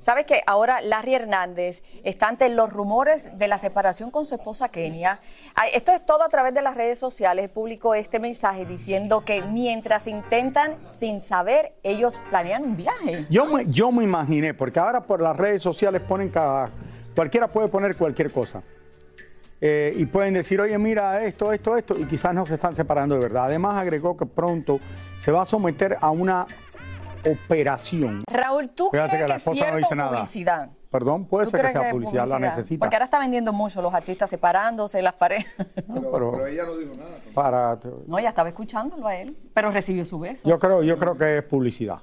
¿Sabes 0.00 0.24
que 0.24 0.40
ahora 0.46 0.80
Larry 0.82 1.14
Hernández 1.14 1.82
está 2.04 2.28
ante 2.28 2.48
los 2.48 2.72
rumores 2.72 3.36
de 3.38 3.48
la 3.48 3.58
separación 3.58 4.12
con 4.12 4.24
su 4.24 4.36
esposa 4.36 4.68
Kenia? 4.68 5.18
Esto 5.72 5.90
es 5.90 6.06
todo 6.06 6.22
a 6.22 6.28
través 6.28 6.54
de 6.54 6.62
las 6.62 6.76
redes 6.76 6.98
sociales. 6.98 7.50
Publicó 7.50 7.92
este 7.94 8.20
mensaje 8.20 8.64
diciendo 8.66 9.24
que 9.24 9.42
mientras 9.42 10.06
intentan 10.06 10.76
sin 10.90 11.20
saber, 11.20 11.72
ellos 11.82 12.20
planean 12.30 12.62
un 12.62 12.76
viaje. 12.76 13.26
Yo 13.30 13.46
me, 13.46 13.66
yo 13.66 13.90
me 13.90 14.04
imaginé, 14.04 14.54
porque 14.54 14.78
ahora 14.78 15.00
por 15.00 15.20
las 15.20 15.36
redes 15.36 15.60
sociales 15.60 16.02
ponen 16.02 16.28
cada. 16.28 16.70
Cualquiera 17.16 17.48
puede 17.48 17.68
poner 17.68 17.96
cualquier 17.96 18.30
cosa. 18.30 18.62
Eh, 19.58 19.94
y 19.96 20.04
pueden 20.04 20.34
decir, 20.34 20.60
oye, 20.60 20.76
mira 20.76 21.24
esto, 21.24 21.50
esto, 21.50 21.78
esto, 21.78 21.98
y 21.98 22.04
quizás 22.04 22.34
no 22.34 22.44
se 22.44 22.54
están 22.54 22.76
separando 22.76 23.14
de 23.14 23.22
verdad. 23.22 23.46
Además, 23.46 23.74
agregó 23.76 24.14
que 24.14 24.26
pronto 24.26 24.78
se 25.24 25.32
va 25.32 25.42
a 25.42 25.46
someter 25.46 25.96
a 25.98 26.10
una 26.10 26.46
operación. 27.24 28.22
Raúl, 28.30 28.68
¿tú 28.68 28.90
Fíjate 28.90 29.08
crees 29.12 29.22
que 29.24 29.28
la 29.28 29.34
es 29.36 29.46
esposa 29.46 29.70
no 29.70 29.76
dice 29.78 29.94
nada. 29.96 30.10
publicidad? 30.10 30.70
Perdón, 30.90 31.24
puede 31.24 31.46
¿Tú 31.46 31.50
ser 31.52 31.66
que 31.66 31.72
sea 31.72 31.90
publicidad, 31.90 32.28
la 32.28 32.38
necesita. 32.38 32.80
Porque 32.80 32.96
ahora 32.96 33.06
está 33.06 33.18
vendiendo 33.18 33.52
mucho 33.52 33.80
los 33.80 33.92
artistas 33.94 34.28
separándose, 34.28 35.00
las 35.00 35.14
parejas. 35.14 35.54
pero, 36.12 36.46
ella 36.46 36.64
no 36.64 36.76
dijo 36.76 36.94
nada. 36.94 37.10
para, 37.34 37.78
No, 38.06 38.18
ella 38.18 38.28
estaba 38.28 38.50
escuchándolo 38.50 39.06
a 39.06 39.16
él, 39.16 39.36
pero 39.54 39.70
recibió 39.70 40.04
su 40.04 40.18
beso. 40.18 40.46
yo 40.46 40.58
creo, 40.58 40.82
yo 40.82 40.98
creo 40.98 41.16
que 41.16 41.38
es 41.38 41.44
publicidad. 41.44 41.98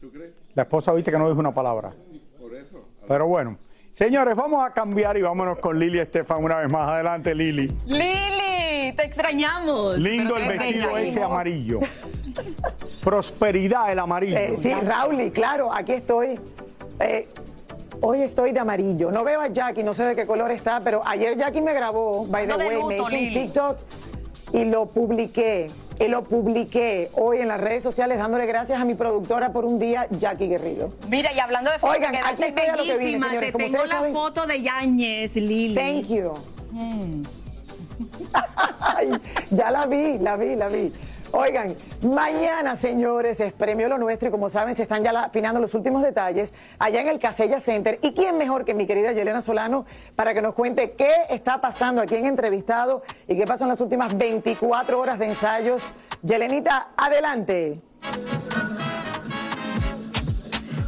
¿Tú 0.00 0.08
crees? 0.10 0.32
La 0.54 0.62
esposa 0.62 0.92
viste 0.92 1.10
que 1.10 1.18
no 1.18 1.28
dijo 1.28 1.40
una 1.40 1.52
palabra. 1.52 1.92
Por 2.40 2.54
eso. 2.54 2.84
Pero 3.08 3.26
bueno. 3.26 3.58
Señores, 3.92 4.34
vamos 4.34 4.64
a 4.64 4.70
cambiar 4.70 5.18
y 5.18 5.22
vámonos 5.22 5.58
con 5.58 5.78
Lili 5.78 5.98
Estefan 5.98 6.42
una 6.42 6.56
vez 6.56 6.70
más. 6.70 6.88
Adelante, 6.88 7.34
Lili. 7.34 7.70
Lili, 7.84 8.92
te 8.96 9.04
extrañamos. 9.04 9.98
Lindo 9.98 10.34
el 10.38 10.48
vestido 10.48 10.96
ese 10.96 11.22
amarillo. 11.22 11.80
Prosperidad 13.04 13.92
el 13.92 13.98
amarillo. 13.98 14.38
Eh, 14.38 14.56
sí, 14.58 14.72
Raúl, 14.72 15.20
y 15.20 15.30
claro, 15.30 15.70
aquí 15.74 15.92
estoy. 15.92 16.40
Eh, 17.00 17.28
hoy 18.00 18.22
estoy 18.22 18.52
de 18.52 18.60
amarillo. 18.60 19.10
No 19.10 19.24
veo 19.24 19.42
a 19.42 19.48
Jackie, 19.48 19.82
no 19.82 19.92
sé 19.92 20.04
de 20.04 20.16
qué 20.16 20.26
color 20.26 20.50
está, 20.52 20.80
pero 20.80 21.02
ayer 21.06 21.36
Jackie 21.36 21.60
me 21.60 21.74
grabó, 21.74 22.26
by 22.26 22.46
the 22.46 22.54
way, 22.54 22.82
me 22.84 22.94
hizo 22.96 23.04
un. 23.04 23.10
TikTok 23.10 23.78
y 24.54 24.64
lo 24.64 24.86
publiqué. 24.86 25.70
Y 26.04 26.08
lo 26.08 26.24
publiqué 26.24 27.10
hoy 27.14 27.38
en 27.38 27.48
las 27.48 27.60
redes 27.60 27.82
sociales 27.82 28.18
dándole 28.18 28.44
gracias 28.46 28.80
a 28.80 28.84
mi 28.84 28.94
productora 28.94 29.52
por 29.52 29.64
un 29.64 29.78
día, 29.78 30.06
Jackie 30.10 30.48
Guerrilo. 30.48 30.90
Mira, 31.08 31.32
y 31.32 31.38
hablando 31.38 31.70
de 31.70 31.78
fotos, 31.78 31.96
Oigan, 31.96 32.16
aquí 32.16 32.42
estoy 32.42 32.66
a 32.66 32.76
lo 32.76 32.82
que 32.82 32.92
vine, 32.92 32.98
bellísima. 33.04 33.28
señores. 33.28 33.46
Te 33.48 33.52
Como 33.52 33.64
tengo 33.66 33.84
la 33.84 33.94
saben- 33.94 34.12
foto 34.12 34.46
de 34.46 34.62
Yáñez, 34.62 35.36
Lili. 35.36 35.74
Thank 35.74 36.06
you. 36.08 36.32
Ay, 38.80 39.10
ya 39.50 39.70
la 39.70 39.86
vi, 39.86 40.18
la 40.18 40.36
vi, 40.36 40.56
la 40.56 40.68
vi. 40.68 40.92
Oigan, 41.34 41.74
mañana, 42.02 42.76
señores, 42.76 43.40
es 43.40 43.54
premio 43.54 43.88
lo 43.88 43.96
nuestro 43.96 44.28
y 44.28 44.30
como 44.30 44.50
saben, 44.50 44.76
se 44.76 44.82
están 44.82 45.02
ya 45.02 45.18
afinando 45.18 45.60
los 45.60 45.74
últimos 45.74 46.02
detalles 46.02 46.52
allá 46.78 47.00
en 47.00 47.08
el 47.08 47.18
Casella 47.18 47.58
Center. 47.58 47.98
¿Y 48.02 48.12
quién 48.12 48.36
mejor 48.36 48.66
que 48.66 48.74
mi 48.74 48.86
querida 48.86 49.12
Yelena 49.12 49.40
Solano 49.40 49.86
para 50.14 50.34
que 50.34 50.42
nos 50.42 50.54
cuente 50.54 50.92
qué 50.92 51.10
está 51.30 51.58
pasando 51.62 52.02
aquí 52.02 52.16
en 52.16 52.26
Entrevistado 52.26 53.02
y 53.26 53.34
qué 53.38 53.46
pasó 53.46 53.64
en 53.64 53.70
las 53.70 53.80
últimas 53.80 54.14
24 54.16 55.00
horas 55.00 55.18
de 55.18 55.24
ensayos? 55.24 55.94
Yelenita, 56.22 56.88
adelante. 56.98 57.72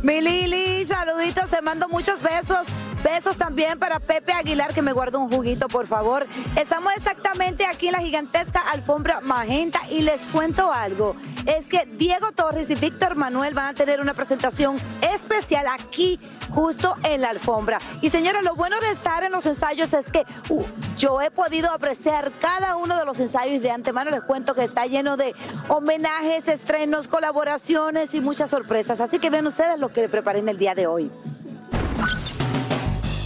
Mi 0.03 0.21
Lili, 0.21 0.85
saluditos, 0.85 1.49
te 1.49 1.63
mando 1.63 1.89
muchos 1.89 2.21
besos. 2.21 2.67
Besos 3.05 3.37
también 3.37 3.79
para 3.79 4.01
Pepe 4.01 4.33
Aguilar, 4.33 4.73
que 4.73 4.81
me 4.81 4.95
guarda 4.95 5.19
un 5.19 5.31
juguito, 5.31 5.69
por 5.69 5.87
favor. 5.87 6.27
Estamos 6.57 6.91
exactamente 6.97 7.67
aquí 7.67 7.89
en 7.89 7.93
la 7.93 7.99
gigantesca 7.99 8.61
alfombra 8.61 9.21
magenta 9.21 9.81
y 9.91 10.01
les 10.01 10.23
cuento 10.29 10.73
algo. 10.73 11.15
Es 11.45 11.67
que 11.67 11.85
Diego 11.85 12.33
Torres 12.33 12.71
y 12.71 12.75
Víctor 12.77 13.15
Manuel 13.15 13.53
van 13.53 13.67
a 13.67 13.75
tener 13.75 14.01
una 14.01 14.15
presentación 14.15 14.77
especial 15.03 15.67
aquí, 15.69 16.19
justo 16.49 16.97
en 17.03 17.21
la 17.21 17.29
alfombra. 17.29 17.77
Y 18.01 18.09
señora, 18.09 18.41
lo 18.41 18.55
bueno 18.55 18.81
de 18.81 18.93
estar 18.93 19.23
en 19.23 19.33
los 19.33 19.45
ensayos 19.45 19.93
es 19.93 20.11
que 20.11 20.25
uh, 20.49 20.65
yo 20.97 21.21
he 21.21 21.31
podido 21.31 21.71
apreciar 21.73 22.33
cada 22.41 22.77
uno 22.77 22.97
de 22.99 23.05
los 23.05 23.21
ensayos 23.21 23.57
y 23.57 23.59
de 23.59 23.71
antemano 23.71 24.13
les 24.13 24.23
cuento 24.23 24.55
que 24.55 24.65
está 24.65 24.87
lleno 24.87 25.19
de 25.19 25.35
homenajes, 25.69 26.49
estrenos, 26.49 27.07
colaboraciones 27.07 28.15
y 28.15 28.23
muchas 28.23 28.49
sorpresas. 28.49 29.01
Así 29.01 29.19
que 29.19 29.29
vean 29.29 29.47
ustedes 29.47 29.79
lo 29.79 29.93
que 29.93 30.01
le 30.01 30.09
preparé 30.09 30.39
en 30.39 30.49
el 30.49 30.57
día 30.57 30.75
de 30.75 30.87
hoy. 30.87 31.11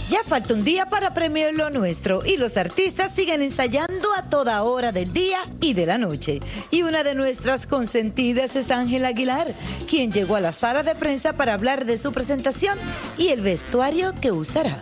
Ya 0.09 0.23
falta 0.23 0.55
un 0.55 0.63
día 0.63 0.87
para 0.87 1.13
Premio 1.13 1.51
Lo 1.51 1.69
Nuestro 1.69 2.25
y 2.25 2.37
los 2.37 2.57
artistas 2.57 3.11
siguen 3.15 3.43
ensayando 3.43 4.11
a 4.17 4.27
toda 4.27 4.63
hora 4.63 4.91
del 4.91 5.13
día 5.13 5.37
y 5.61 5.75
de 5.75 5.85
la 5.85 5.99
noche. 5.99 6.39
Y 6.71 6.81
una 6.81 7.03
de 7.03 7.13
nuestras 7.13 7.67
consentidas 7.67 8.55
es 8.55 8.71
Ángela 8.71 9.09
Aguilar, 9.09 9.53
quien 9.87 10.11
llegó 10.11 10.35
a 10.35 10.41
la 10.41 10.51
sala 10.51 10.81
de 10.81 10.95
prensa 10.95 11.33
para 11.33 11.53
hablar 11.53 11.85
de 11.85 11.95
su 11.95 12.11
presentación 12.11 12.75
y 13.19 13.27
el 13.27 13.41
vestuario 13.41 14.15
que 14.19 14.31
usará. 14.31 14.79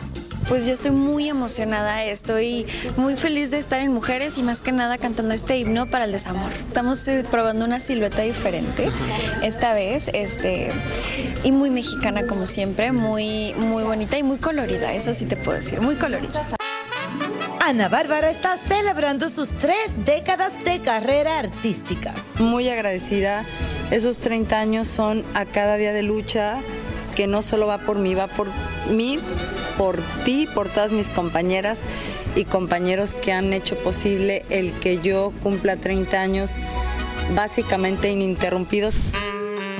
Pues 0.48 0.66
yo 0.66 0.72
estoy 0.72 0.92
muy 0.92 1.28
emocionada, 1.28 2.06
estoy 2.06 2.66
muy 2.96 3.18
feliz 3.18 3.52
de 3.52 3.58
estar 3.58 3.82
en 3.82 3.94
Mujeres 3.94 4.38
y 4.38 4.44
más 4.44 4.62
que 4.62 4.72
nada 4.72 4.98
cantando 4.98 5.34
este 5.34 5.58
himno 5.58 5.88
para 5.88 6.06
el 6.06 6.14
desamor. 6.14 6.52
Estamos 6.68 7.06
eh, 7.10 7.26
probando 7.30 7.66
una 7.66 7.82
silueta 7.82 8.22
diferente 8.22 8.90
esta 9.44 9.74
vez, 9.74 10.10
este 10.14 10.72
y 11.44 11.52
muy 11.52 11.70
mexicana 11.70 12.26
como 12.28 12.48
siempre, 12.48 12.94
muy 12.94 13.54
muy 13.56 13.84
bonita 13.84 14.18
y 14.18 14.24
muy 14.24 14.38
colorida, 14.38 14.94
eso 14.94 15.14
sí 15.14 15.26
te 15.26 15.36
puedo 15.36 15.58
decir, 15.58 15.82
muy 15.82 15.96
colorida. 15.96 16.48
Ana 17.60 17.90
Bárbara 17.90 18.30
está 18.30 18.56
celebrando 18.56 19.28
sus 19.28 19.50
tres 19.50 19.94
décadas 20.06 20.58
de 20.64 20.80
carrera 20.82 21.40
artística. 21.40 22.14
Muy 22.40 22.70
agradecida. 22.70 23.44
Esos 23.92 24.20
30 24.20 24.58
años 24.58 24.88
son 24.88 25.26
a 25.34 25.44
cada 25.44 25.76
día 25.76 25.92
de 25.92 26.04
lucha 26.04 26.62
que 27.18 27.26
no 27.26 27.42
solo 27.42 27.66
va 27.66 27.80
por 27.80 27.98
mí, 27.98 28.14
va 28.14 28.28
por 28.28 28.48
mí, 28.92 29.18
por 29.76 30.00
ti, 30.24 30.48
por 30.54 30.70
todas 30.70 30.92
mis 30.92 31.10
compañeras 31.10 31.82
y 32.36 32.46
compañeros 32.46 33.16
que 33.16 33.34
han 33.34 33.54
hecho 33.54 33.76
posible 33.80 34.46
el 34.52 34.72
que 34.74 35.00
yo 35.00 35.34
cumpla 35.42 35.78
30 35.78 36.22
años 36.22 36.58
básicamente 37.34 38.12
ininterrumpidos. 38.12 38.94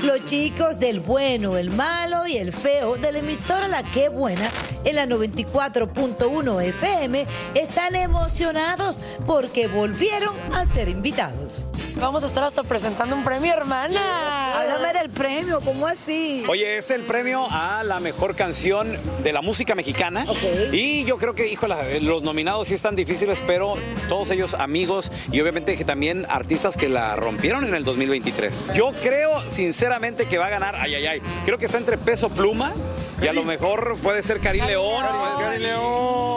Los 0.02 0.24
chicos 0.24 0.80
del 0.80 0.98
bueno, 0.98 1.56
el 1.56 1.70
malo 1.70 2.26
y 2.26 2.38
el 2.38 2.52
feo 2.52 2.96
de 2.96 3.12
la 3.12 3.20
emisora 3.20 3.68
La 3.68 3.84
Qué 3.84 4.08
Buena 4.08 4.50
en 4.84 4.96
la 4.96 5.06
94.1 5.06 6.62
FM 6.64 7.24
están 7.54 7.94
emocionados 7.94 8.98
porque 9.26 9.68
volvieron 9.68 10.34
a 10.52 10.66
ser 10.66 10.88
invitados. 10.88 11.68
Vamos 12.00 12.22
a 12.22 12.26
estar 12.28 12.44
hasta 12.44 12.62
presentando 12.62 13.16
un 13.16 13.24
premio, 13.24 13.52
hermana. 13.52 14.60
Háblame 14.60 14.92
del 14.92 15.10
premio, 15.10 15.60
¿cómo 15.60 15.86
así? 15.86 16.44
Oye, 16.48 16.78
es 16.78 16.90
el 16.90 17.02
premio 17.02 17.46
a 17.50 17.82
la 17.82 17.98
mejor 17.98 18.36
canción 18.36 18.96
de 19.24 19.32
la 19.32 19.42
música 19.42 19.74
mexicana. 19.74 20.24
Y 20.72 21.04
yo 21.04 21.16
creo 21.16 21.34
que, 21.34 21.48
híjole, 21.48 22.00
los 22.00 22.22
nominados 22.22 22.68
sí 22.68 22.74
están 22.74 22.94
difíciles, 22.94 23.42
pero 23.46 23.74
todos 24.08 24.30
ellos 24.30 24.54
amigos 24.54 25.10
y 25.32 25.40
obviamente 25.40 25.76
que 25.76 25.84
también 25.84 26.24
artistas 26.28 26.76
que 26.76 26.88
la 26.88 27.16
rompieron 27.16 27.64
en 27.64 27.74
el 27.74 27.82
2023. 27.82 28.72
Yo 28.74 28.92
creo, 29.02 29.40
sinceramente, 29.50 30.26
que 30.28 30.38
va 30.38 30.46
a 30.46 30.50
ganar, 30.50 30.76
ay, 30.76 30.94
ay, 30.94 31.06
ay, 31.06 31.22
creo 31.44 31.58
que 31.58 31.66
está 31.66 31.78
entre 31.78 31.98
Peso 31.98 32.28
Pluma 32.28 32.72
y 33.20 33.26
a 33.26 33.32
lo 33.32 33.42
mejor 33.42 33.96
puede 34.02 34.22
ser 34.22 34.38
Karim 34.38 34.64
León. 34.66 35.04
Karim 35.38 35.62
León. 35.62 36.27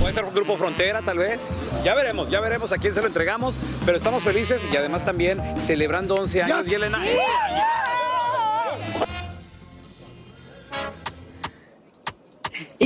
Puede 0.00 0.14
ser 0.14 0.24
un 0.24 0.34
grupo 0.34 0.56
Frontera, 0.56 1.02
tal 1.02 1.18
vez. 1.18 1.80
Ya 1.84 1.94
veremos, 1.94 2.30
ya 2.30 2.40
veremos 2.40 2.72
a 2.72 2.78
quién 2.78 2.94
se 2.94 3.00
lo 3.00 3.06
entregamos, 3.06 3.54
pero 3.84 3.96
estamos 3.96 4.22
felices 4.22 4.66
y 4.70 4.76
además 4.76 5.04
también 5.04 5.40
celebrando 5.60 6.16
11 6.16 6.42
años. 6.42 6.68
Y 6.68 6.74
Elena. 6.74 7.00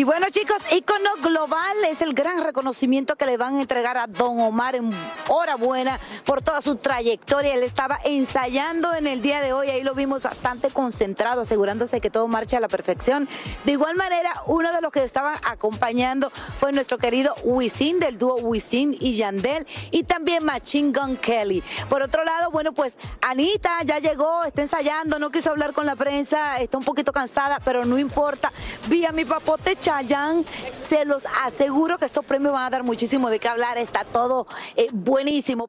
Bueno, 0.07 0.29
chicos, 0.31 0.63
Icono 0.71 1.11
Global 1.21 1.85
es 1.85 2.01
el 2.01 2.15
gran 2.15 2.45
reconocimiento 2.45 3.17
que 3.17 3.27
le 3.27 3.37
van 3.37 3.57
a 3.57 3.61
entregar 3.61 3.99
a 3.99 4.07
Don 4.07 4.39
Omar 4.39 4.77
en 4.77 4.91
hora 5.29 5.57
buena 5.57 5.99
por 6.25 6.43
toda 6.43 6.61
su 6.61 6.77
trayectoria. 6.77 7.55
Él 7.55 7.65
estaba 7.65 7.99
ensayando 8.05 8.95
en 8.95 9.09
el 9.09 9.21
día 9.21 9.41
de 9.41 9.53
hoy, 9.53 9.69
ahí 9.69 9.83
lo 9.83 9.95
vimos 9.95 10.23
bastante 10.23 10.71
concentrado, 10.71 11.41
asegurándose 11.41 12.01
que 12.01 12.09
todo 12.09 12.29
marcha 12.29 12.59
a 12.59 12.61
la 12.61 12.69
perfección. 12.69 13.29
De 13.65 13.73
igual 13.73 13.97
manera, 13.97 14.45
uno 14.47 14.71
de 14.71 14.81
los 14.81 14.93
que 14.93 15.03
estaban 15.03 15.41
acompañando 15.43 16.31
fue 16.61 16.71
nuestro 16.71 16.99
querido 16.99 17.35
Wisin, 17.43 17.99
del 17.99 18.17
dúo 18.17 18.37
Wisin 18.37 18.97
y 19.01 19.17
Yandel, 19.17 19.67
y 19.91 20.05
también 20.05 20.45
Machine 20.45 20.93
Gun 20.97 21.17
Kelly. 21.17 21.65
Por 21.89 22.03
otro 22.03 22.25
lado, 22.25 22.53
bueno, 22.53 22.73
pues 22.73 22.95
Anita 23.23 23.83
ya 23.85 23.99
llegó, 23.99 24.45
está 24.45 24.63
ensayando, 24.63 25.19
no 25.19 25.31
quiso 25.31 25.51
hablar 25.51 25.73
con 25.73 25.85
la 25.85 25.97
prensa, 25.97 26.59
está 26.59 26.79
un 26.79 26.85
poquito 26.85 27.13
cansada, 27.13 27.59
pero 27.65 27.85
no 27.85 27.99
importa. 27.99 28.53
Vi 28.87 29.05
a 29.05 29.11
mi 29.11 29.25
papote 29.25 29.77
Chayanne, 29.97 30.45
se 30.73 31.05
los 31.05 31.25
aseguro 31.45 31.99
que 31.99 32.05
estos 32.05 32.25
premios 32.25 32.53
van 32.53 32.67
a 32.67 32.71
dar 32.71 32.85
muchísimo 32.85 33.31
de 33.31 33.39
qué 33.39 33.49
hablar, 33.49 33.79
está 33.79 34.05
todo 34.05 34.47
eh, 34.77 34.89
buenísimo. 34.93 35.69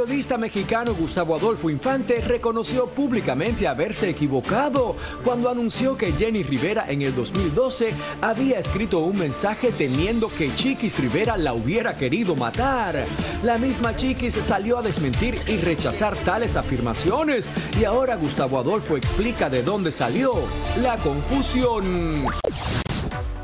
Periodista 0.00 0.38
mexicano 0.38 0.94
Gustavo 0.94 1.36
Adolfo 1.36 1.68
Infante 1.68 2.22
reconoció 2.22 2.86
públicamente 2.86 3.68
haberse 3.68 4.08
equivocado 4.08 4.96
cuando 5.22 5.50
anunció 5.50 5.94
que 5.94 6.12
Jenny 6.12 6.42
Rivera 6.42 6.86
en 6.88 7.02
el 7.02 7.14
2012 7.14 7.92
había 8.22 8.58
escrito 8.58 9.00
un 9.00 9.18
mensaje 9.18 9.72
temiendo 9.72 10.28
que 10.28 10.54
Chiquis 10.54 10.98
Rivera 10.98 11.36
la 11.36 11.52
hubiera 11.52 11.98
querido 11.98 12.34
matar. 12.34 13.04
La 13.42 13.58
misma 13.58 13.94
Chiquis 13.94 14.32
salió 14.42 14.78
a 14.78 14.82
desmentir 14.82 15.42
y 15.46 15.58
rechazar 15.58 16.16
tales 16.24 16.56
afirmaciones 16.56 17.50
y 17.78 17.84
ahora 17.84 18.16
Gustavo 18.16 18.58
Adolfo 18.58 18.96
explica 18.96 19.50
de 19.50 19.62
dónde 19.62 19.92
salió 19.92 20.32
la 20.80 20.96
confusión. 20.96 22.24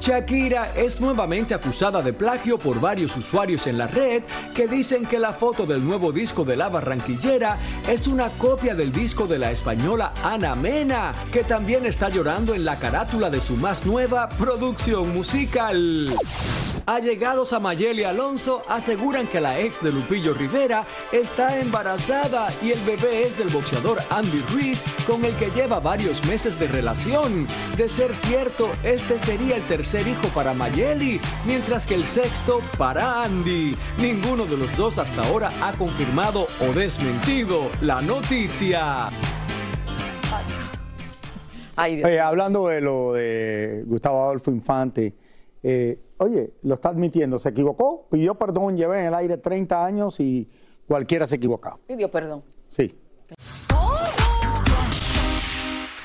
Shakira 0.06 0.70
es 0.76 1.00
nuevamente 1.00 1.52
acusada 1.52 2.00
de 2.00 2.12
plagio 2.12 2.58
por 2.58 2.80
varios 2.80 3.16
usuarios 3.16 3.66
en 3.66 3.76
la 3.76 3.88
red 3.88 4.22
que 4.54 4.68
dicen 4.68 5.04
que 5.04 5.18
la 5.18 5.32
foto 5.32 5.66
del 5.66 5.84
nuevo 5.84 6.12
disco 6.12 6.44
de 6.44 6.54
la 6.54 6.68
barranquillera 6.68 7.56
es 7.88 8.06
una 8.06 8.28
copia 8.28 8.76
del 8.76 8.92
disco 8.92 9.26
de 9.26 9.40
la 9.40 9.50
española 9.50 10.14
Ana 10.22 10.54
Mena, 10.54 11.12
que 11.32 11.42
también 11.42 11.86
está 11.86 12.08
llorando 12.08 12.54
en 12.54 12.64
la 12.64 12.78
carátula 12.78 13.30
de 13.30 13.40
su 13.40 13.56
más 13.56 13.84
nueva 13.84 14.28
producción 14.28 15.12
musical. 15.12 16.14
Allegados 16.86 17.52
a 17.52 17.58
Mayeli 17.58 18.04
Alonso 18.04 18.62
aseguran 18.68 19.26
que 19.26 19.40
la 19.40 19.58
ex 19.58 19.82
de 19.82 19.90
Lupillo 19.90 20.34
Rivera 20.34 20.86
está 21.10 21.58
embarazada 21.58 22.48
y 22.62 22.70
el 22.70 22.80
bebé 22.84 23.26
es 23.26 23.36
del 23.36 23.48
boxeador 23.48 23.98
Andy 24.08 24.38
Ruiz 24.52 24.84
con 25.04 25.24
el 25.24 25.34
que 25.34 25.50
lleva 25.50 25.80
varios 25.80 26.24
meses 26.26 26.60
de 26.60 26.68
relación. 26.68 27.48
De 27.76 27.88
ser 27.88 28.14
cierto, 28.14 28.68
este 28.84 29.18
sería 29.18 29.56
el 29.56 29.62
tercer 29.64 30.06
hijo 30.06 30.28
para 30.28 30.54
Mayeli, 30.54 31.20
mientras 31.44 31.88
que 31.88 31.96
el 31.96 32.04
sexto 32.04 32.60
para 32.78 33.24
Andy. 33.24 33.76
Ninguno 33.98 34.46
de 34.46 34.56
los 34.56 34.76
dos 34.76 34.98
hasta 34.98 35.26
ahora 35.26 35.50
ha 35.62 35.72
confirmado 35.72 36.46
o 36.60 36.72
desmentido 36.72 37.68
la 37.80 38.00
noticia. 38.00 39.08
Oye, 41.78 42.20
hablando 42.20 42.68
de 42.68 42.80
lo 42.80 43.12
de 43.12 43.82
Gustavo 43.86 44.22
Adolfo 44.22 44.52
Infante, 44.52 45.14
eh, 45.64 46.05
oye, 46.18 46.54
lo 46.62 46.74
está 46.74 46.90
admitiendo, 46.90 47.38
se 47.38 47.50
equivocó, 47.50 48.06
pidió 48.10 48.34
perdón, 48.34 48.76
llevé 48.76 49.00
en 49.00 49.06
el 49.06 49.14
aire 49.14 49.36
30 49.36 49.84
años 49.84 50.20
y 50.20 50.48
cualquiera 50.86 51.26
se 51.26 51.36
equivoca. 51.36 51.76
Pidió 51.86 52.10
perdón. 52.10 52.42
Sí. 52.68 52.94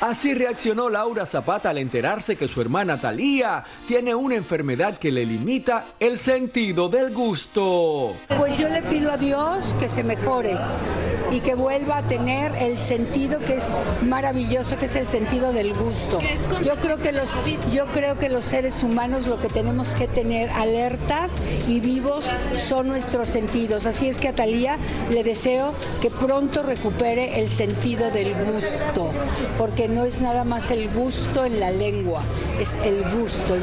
Así 0.02 0.34
reaccionó 0.34 0.90
Laura 0.90 1.28
Zapata 1.28 1.70
al 1.70 1.78
enterarse 1.78 2.36
que 2.36 2.48
su 2.48 2.60
hermana 2.60 3.00
Talía 3.00 3.64
tiene 3.88 4.16
una 4.16 4.34
enfermedad 4.34 4.98
que 4.98 5.12
le 5.12 5.28
limita 5.28 5.86
el 6.00 6.18
sentido 6.18 6.90
del 6.90 7.14
gusto. 7.14 8.12
Pues 8.36 8.58
yo 8.58 8.68
le 8.68 8.82
pido 8.82 9.12
a 9.12 9.18
Dios 9.18 9.76
que 9.80 9.88
se 9.88 10.04
mejore 10.04 10.58
y 11.32 11.40
que 11.40 11.56
vuelva 11.56 11.98
a 11.98 12.04
tener 12.04 12.54
el 12.56 12.78
sentido 12.78 13.40
que 13.40 13.56
es 13.56 13.68
maravilloso, 14.06 14.78
que 14.78 14.86
es 14.86 14.96
el 14.96 15.08
sentido 15.08 15.54
del 15.54 15.74
gusto. 15.74 16.20
Yo 16.64 16.76
creo 16.76 16.98
que 16.98 17.12
los, 17.12 17.30
yo 17.72 17.88
creo 17.88 18.18
que 18.18 18.30
los 18.30 18.46
seres 18.46 18.84
humanos 18.84 19.28
lo 19.28 19.40
que 19.40 19.48
tenemos 19.48 19.96
que 19.96 20.08
tener 20.08 20.50
alertas 20.52 21.38
y 21.68 21.80
vivos 21.80 22.26
son 22.56 22.88
nuestros 22.88 23.30
sentidos. 23.30 23.86
Así 23.86 24.08
es 24.08 24.18
que 24.20 24.28
a 24.28 24.34
Talía 24.34 24.78
le 25.10 25.24
deseo 25.24 25.74
que 26.02 26.10
pronto 26.10 26.64
recupere 26.64 27.40
el 27.42 27.50
sentido 27.50 28.12
del 28.12 28.34
gusto, 28.36 29.10
porque 29.58 29.88
no 29.88 30.06
es 30.06 30.22
nada 30.22 30.44
más 30.44 30.70
el 30.72 30.90
gusto 30.90 31.46
en 31.46 31.60
la 31.60 31.72
lengua, 31.72 32.22
es 32.60 32.78
el 32.84 33.04
gusto. 33.04 33.56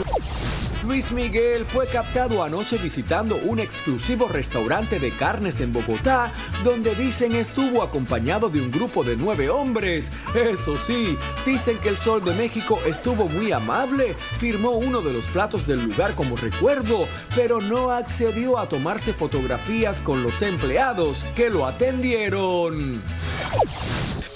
Luis 0.89 1.13
Miguel 1.13 1.67
fue 1.67 1.87
captado 1.87 2.43
anoche 2.43 2.79
visitando 2.79 3.37
un 3.45 3.59
exclusivo 3.59 4.27
restaurante 4.27 4.99
de 4.99 5.11
carnes 5.11 5.61
en 5.61 5.71
Bogotá, 5.71 6.33
donde 6.65 6.95
dicen 6.95 7.35
estuvo 7.35 7.83
acompañado 7.83 8.49
de 8.49 8.63
un 8.63 8.71
grupo 8.71 9.05
de 9.05 9.15
nueve 9.15 9.51
hombres. 9.51 10.11
Eso 10.35 10.77
sí, 10.79 11.19
dicen 11.45 11.77
que 11.77 11.91
el 11.91 11.97
Sol 11.99 12.25
de 12.25 12.33
México 12.33 12.79
estuvo 12.87 13.29
muy 13.29 13.53
amable, 13.53 14.15
firmó 14.15 14.71
uno 14.71 15.03
de 15.03 15.13
los 15.13 15.27
platos 15.27 15.67
del 15.67 15.85
lugar 15.85 16.15
como 16.15 16.37
recuerdo, 16.37 17.07
pero 17.37 17.61
no 17.61 17.91
accedió 17.91 18.59
a 18.59 18.67
tomarse 18.67 19.13
fotografías 19.13 20.01
con 20.01 20.23
los 20.23 20.41
empleados 20.41 21.27
que 21.37 21.51
lo 21.51 21.67
atendieron. 21.67 23.03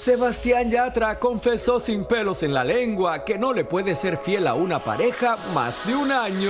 Sebastián 0.03 0.69
Yatra 0.69 1.17
confesó 1.17 1.79
sin 1.79 2.03
pelos 2.03 2.43
en 2.43 2.53
la 2.53 2.65
lengua 2.65 3.23
que 3.23 3.37
no 3.37 3.53
le 3.53 3.63
puede 3.63 3.95
ser 3.95 4.17
fiel 4.17 4.47
a 4.47 4.53
una 4.53 4.83
pareja 4.83 5.37
más 5.53 5.87
de 5.87 5.95
un 5.95 6.11
año. 6.11 6.42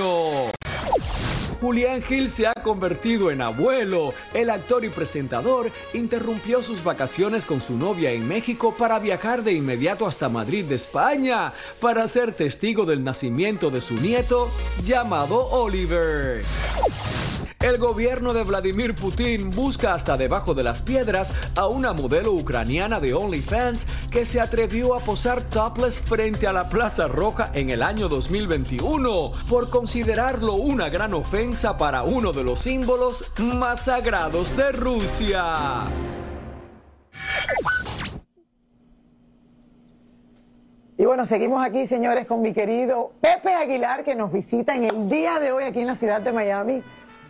Julián 1.60 2.02
Gil 2.02 2.28
se 2.28 2.46
ha 2.46 2.52
convertido 2.52 3.30
en 3.30 3.40
abuelo. 3.40 4.12
El 4.32 4.50
actor 4.50 4.84
y 4.84 4.90
presentador 4.90 5.70
interrumpió 5.92 6.62
sus 6.62 6.84
vacaciones 6.84 7.46
con 7.46 7.62
su 7.62 7.76
novia 7.76 8.10
en 8.10 8.26
México 8.28 8.74
para 8.76 8.98
viajar 8.98 9.42
de 9.42 9.52
inmediato 9.52 10.06
hasta 10.06 10.28
Madrid 10.28 10.64
de 10.64 10.74
España 10.74 11.52
para 11.80 12.06
ser 12.08 12.34
testigo 12.34 12.84
del 12.84 13.02
nacimiento 13.02 13.70
de 13.70 13.80
su 13.80 13.94
nieto 13.94 14.50
llamado 14.84 15.46
Oliver. 15.48 16.42
El 17.64 17.78
gobierno 17.78 18.34
de 18.34 18.42
Vladimir 18.42 18.94
Putin 18.94 19.48
busca 19.48 19.94
hasta 19.94 20.18
debajo 20.18 20.52
de 20.52 20.62
las 20.62 20.82
piedras 20.82 21.32
a 21.56 21.66
una 21.66 21.94
modelo 21.94 22.34
ucraniana 22.34 23.00
de 23.00 23.14
OnlyFans 23.14 23.86
que 24.10 24.26
se 24.26 24.38
atrevió 24.38 24.94
a 24.94 25.00
posar 25.00 25.44
topless 25.44 26.02
frente 26.02 26.46
a 26.46 26.52
la 26.52 26.68
Plaza 26.68 27.08
Roja 27.08 27.50
en 27.54 27.70
el 27.70 27.82
año 27.82 28.10
2021 28.10 29.32
por 29.48 29.70
considerarlo 29.70 30.56
una 30.56 30.90
gran 30.90 31.14
ofensa 31.14 31.78
para 31.78 32.02
uno 32.02 32.34
de 32.34 32.44
los 32.44 32.60
símbolos 32.60 33.32
más 33.38 33.86
sagrados 33.86 34.54
de 34.54 34.70
Rusia. 34.70 35.84
Y 40.98 41.06
bueno, 41.06 41.24
seguimos 41.24 41.64
aquí, 41.64 41.86
señores, 41.86 42.26
con 42.26 42.42
mi 42.42 42.52
querido 42.52 43.12
Pepe 43.22 43.54
Aguilar, 43.54 44.04
que 44.04 44.14
nos 44.14 44.30
visita 44.30 44.76
en 44.76 44.84
el 44.84 45.08
día 45.08 45.40
de 45.40 45.50
hoy 45.50 45.64
aquí 45.64 45.80
en 45.80 45.86
la 45.86 45.94
ciudad 45.94 46.20
de 46.20 46.30
Miami. 46.30 46.82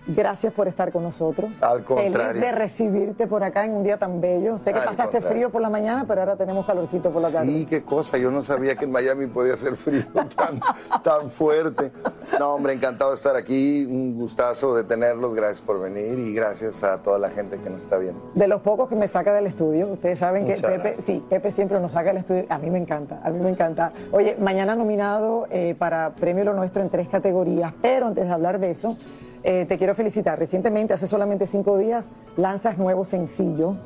Gracias 0.07 0.53
por 0.53 0.69
estar 0.69 0.93
con 0.93 1.03
nosotros. 1.03 1.63
Al 1.63 1.83
contrario. 1.85 2.29
Feliz 2.29 2.43
de 2.43 2.53
recibirte 2.53 3.27
por 3.27 3.43
acá 3.43 3.65
en 3.65 3.73
un 3.73 3.83
día 3.85 3.99
tan 3.99 4.21
bello. 4.21 4.59
Sé 4.59 4.73
que 4.73 4.79
Al 4.79 4.85
pasaste 4.85 5.13
contrario. 5.13 5.29
frío 5.31 5.51
por 5.51 5.63
la 5.63 5.71
mañana, 5.71 6.05
pero 6.07 6.21
ahora 6.21 6.37
tenemos 6.37 6.67
calorcito 6.67 7.11
por 7.11 7.23
la 7.23 7.31
tarde. 7.31 7.47
Sí, 7.47 7.67
qué 7.67 7.83
cosa. 7.83 8.19
Yo 8.19 8.31
no 8.31 8.43
sabía 8.43 8.77
que 8.77 8.85
en 8.85 8.93
Miami 8.93 9.27
podía 9.27 9.55
hacer 9.55 9.77
frío 9.77 10.05
tan, 10.37 10.61
tan 11.03 11.31
fuerte. 11.31 11.91
No, 12.39 12.55
hombre, 12.55 12.75
encantado 12.75 13.13
de 13.13 13.17
estar 13.17 13.35
aquí. 13.35 13.87
Un 13.87 14.15
gustazo 14.19 14.75
de 14.75 14.85
tenerlos. 14.85 15.35
Gracias 15.35 15.61
por 15.63 15.81
venir 15.81 16.19
y 16.19 16.35
gracias 16.35 16.85
a 16.85 16.99
toda 17.03 17.19
la 17.19 17.31
gente 17.31 17.57
que 17.57 17.71
nos 17.71 17.81
está 17.81 17.97
viendo. 17.97 18.31
De 18.35 18.47
los 18.47 18.61
pocos 18.61 18.89
que 18.91 18.97
me 18.97 19.09
saca 19.09 19.33
del 19.33 19.47
estudio, 19.47 19.89
ustedes 19.89 20.19
saben 20.19 20.45
que 20.47 20.55
Pepe, 20.57 20.79
gracias. 20.79 21.05
sí, 21.05 21.25
Pepe 21.31 21.51
siempre 21.51 21.81
nos 21.81 21.93
saca 21.93 22.09
del 22.11 22.19
estudio. 22.19 22.45
A 22.51 22.59
mí 22.59 22.69
me 22.71 22.79
encanta, 22.79 23.21
a 23.25 23.31
mí 23.31 23.41
me 23.41 23.49
encanta. 23.49 23.93
Oye, 24.13 24.37
mañana 24.39 24.77
nominado 24.77 25.47
eh, 25.51 25.75
para 25.79 26.11
Premio 26.15 26.45
Lo 26.45 26.53
Nuestro 26.53 26.83
en 26.83 26.91
tres 26.91 27.09
categorías, 27.09 27.73
pero 27.81 28.07
antes 28.07 28.27
de 28.27 28.31
hablar 28.33 28.59
de 28.59 28.71
eso, 28.71 28.97
eh, 29.45 29.67
te 29.69 29.79
quiero 29.79 29.95
felicitar. 29.95 30.39
Recientemente, 30.39 30.95
hace 30.95 31.07
solamente 31.07 31.47
cinco 31.47 31.79
días, 31.79 32.09
lanzas 32.37 32.77
nuevo 32.79 33.05
sencillo. 33.05 33.77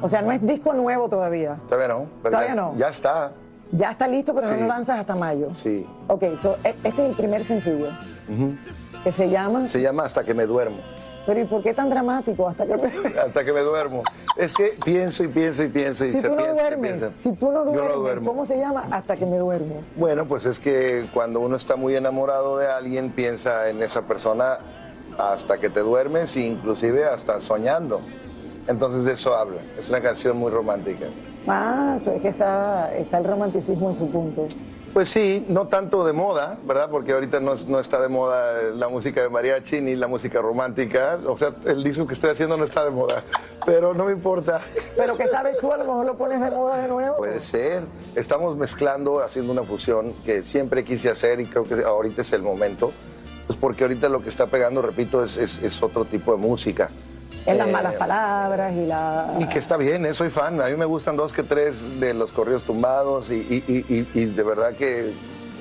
O 0.00 0.08
sea, 0.08 0.22
no 0.22 0.32
es 0.32 0.40
disco 0.46 0.72
nuevo 0.72 1.08
todavía. 1.08 1.58
Todavía 1.68 1.88
no. 1.88 2.06
pero 2.22 2.30
Todavía 2.36 2.54
ya- 2.54 2.60
no. 2.60 2.74
Ya 2.76 2.88
está. 2.88 3.32
Ya 3.72 3.90
está 3.92 4.08
listo, 4.08 4.34
pero 4.34 4.48
no 4.48 4.56
lo 4.56 4.66
lanzas 4.66 4.98
hasta 4.98 5.14
mayo. 5.14 5.54
Sí. 5.54 5.86
Ok, 6.08 6.24
so, 6.36 6.56
e- 6.64 6.70
este 6.82 6.88
es 6.88 7.10
el 7.10 7.14
primer 7.14 7.44
sencillo 7.44 7.86
Ujú. 8.28 8.56
que 9.04 9.12
se 9.12 9.28
llama. 9.30 9.68
Se 9.68 9.80
llama 9.80 10.04
Hasta 10.04 10.24
que 10.24 10.34
me 10.34 10.46
duermo. 10.46 10.78
Pero 11.26 11.38
¿y 11.40 11.44
por 11.44 11.62
qué 11.62 11.74
tan 11.74 11.88
dramático? 11.90 12.48
Hasta 12.48 12.64
que 12.66 12.76
me... 12.76 12.86
Hasta 13.20 13.44
que 13.44 13.52
me 13.52 13.60
duermo. 13.60 14.02
Es 14.36 14.52
que 14.54 14.72
pienso 14.84 15.22
y 15.22 15.28
pienso 15.28 15.62
y 15.62 15.68
pienso 15.68 16.04
y 16.06 16.12
Si 16.12 16.18
se 16.18 16.28
tú 16.28 16.34
no 16.34 16.42
piensa 16.42 16.62
duermes, 16.62 16.90
piensa. 16.98 17.10
si 17.20 17.32
tú 17.32 17.52
no 17.52 17.64
duermes, 17.64 17.94
duermo. 17.96 18.26
¿cómo 18.30 18.46
se 18.46 18.56
llama? 18.58 18.84
Hasta 18.90 19.14
que 19.16 19.26
me 19.26 19.36
duermo. 19.38 19.82
Bueno, 19.96 20.26
pues 20.26 20.46
es 20.46 20.58
que 20.58 21.06
cuando 21.12 21.38
uno 21.40 21.56
está 21.56 21.76
muy 21.76 21.94
enamorado 21.94 22.56
de 22.58 22.66
alguien, 22.68 23.10
piensa 23.12 23.68
en 23.68 23.82
esa 23.82 24.02
persona 24.02 24.58
hasta 25.20 25.58
que 25.58 25.68
te 25.68 25.80
duermes 25.80 26.36
e 26.36 26.40
inclusive 26.40 27.04
hasta 27.04 27.40
soñando. 27.40 28.00
Entonces 28.66 29.04
de 29.04 29.12
eso 29.12 29.34
habla. 29.34 29.60
Es 29.78 29.88
una 29.88 30.00
canción 30.00 30.36
muy 30.36 30.50
romántica. 30.50 31.06
Ah, 31.46 31.96
es 31.98 32.22
que 32.22 32.28
está, 32.28 32.94
está 32.94 33.18
el 33.18 33.24
romanticismo 33.24 33.90
en 33.90 33.96
su 33.96 34.10
punto. 34.10 34.46
Pues 34.92 35.08
sí, 35.08 35.46
no 35.48 35.68
tanto 35.68 36.04
de 36.04 36.12
moda, 36.12 36.58
¿verdad? 36.64 36.88
Porque 36.90 37.12
ahorita 37.12 37.38
no, 37.38 37.54
no 37.68 37.78
está 37.78 38.00
de 38.00 38.08
moda 38.08 38.60
la 38.74 38.88
música 38.88 39.22
de 39.22 39.28
mariachi 39.28 39.80
ni 39.80 39.94
la 39.94 40.08
música 40.08 40.40
romántica. 40.40 41.20
O 41.26 41.38
sea, 41.38 41.52
el 41.66 41.84
disco 41.84 42.08
que 42.08 42.14
estoy 42.14 42.30
haciendo 42.30 42.56
no 42.56 42.64
está 42.64 42.84
de 42.84 42.90
moda, 42.90 43.22
pero 43.64 43.94
no 43.94 44.06
me 44.06 44.12
importa. 44.12 44.60
Pero 44.96 45.16
que 45.16 45.28
sabes 45.28 45.58
tú, 45.58 45.72
a 45.72 45.76
lo 45.76 45.84
mejor 45.84 46.06
lo 46.06 46.16
pones 46.16 46.40
de 46.40 46.50
moda 46.50 46.78
de 46.78 46.88
nuevo. 46.88 47.18
Puede 47.18 47.40
ser. 47.40 47.84
Estamos 48.16 48.56
mezclando, 48.56 49.20
haciendo 49.20 49.52
una 49.52 49.62
fusión 49.62 50.12
que 50.24 50.42
siempre 50.42 50.84
quise 50.84 51.08
hacer 51.08 51.38
y 51.38 51.46
creo 51.46 51.62
que 51.62 51.84
ahorita 51.84 52.22
es 52.22 52.32
el 52.32 52.42
momento. 52.42 52.92
Pues 53.50 53.58
porque 53.58 53.82
ahorita 53.82 54.08
lo 54.08 54.22
que 54.22 54.28
está 54.28 54.46
pegando, 54.46 54.80
repito, 54.80 55.24
es, 55.24 55.36
es- 55.36 55.58
es 55.60 55.82
otro 55.82 56.04
tipo 56.04 56.30
de 56.30 56.38
música. 56.38 56.88
Es 57.44 57.56
las 57.56 57.66
Eh, 57.66 57.72
malas 57.72 57.94
palabras 57.94 58.72
y 58.76 58.86
la... 58.86 59.34
Y 59.40 59.46
que 59.46 59.58
está 59.58 59.76
bien, 59.76 60.06
eh, 60.06 60.14
soy 60.14 60.30
fan. 60.30 60.60
A 60.60 60.66
mí 60.68 60.76
me 60.76 60.84
gustan 60.84 61.16
dos 61.16 61.32
que 61.32 61.42
tres 61.42 61.98
de 61.98 62.14
los 62.14 62.30
corridos 62.30 62.62
tumbados 62.62 63.28
y, 63.32 63.34
y- 63.66 64.06
y- 64.14 64.26
de 64.26 64.42
verdad 64.44 64.74
que 64.76 65.08
eh, 65.08 65.12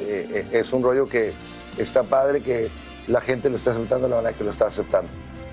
eh, 0.02 0.48
es 0.52 0.72
un 0.72 0.84
rollo 0.84 1.10
que 1.10 1.34
está 1.80 2.04
padre, 2.04 2.42
que 2.44 2.70
la 3.08 3.22
gente 3.22 3.50
lo 3.50 3.56
está 3.56 3.72
aceptando, 3.72 4.08
la 4.08 4.18
verdad 4.18 4.36
que 4.36 4.44
lo 4.44 4.52
está 4.52 4.68
aceptando. 4.68 5.10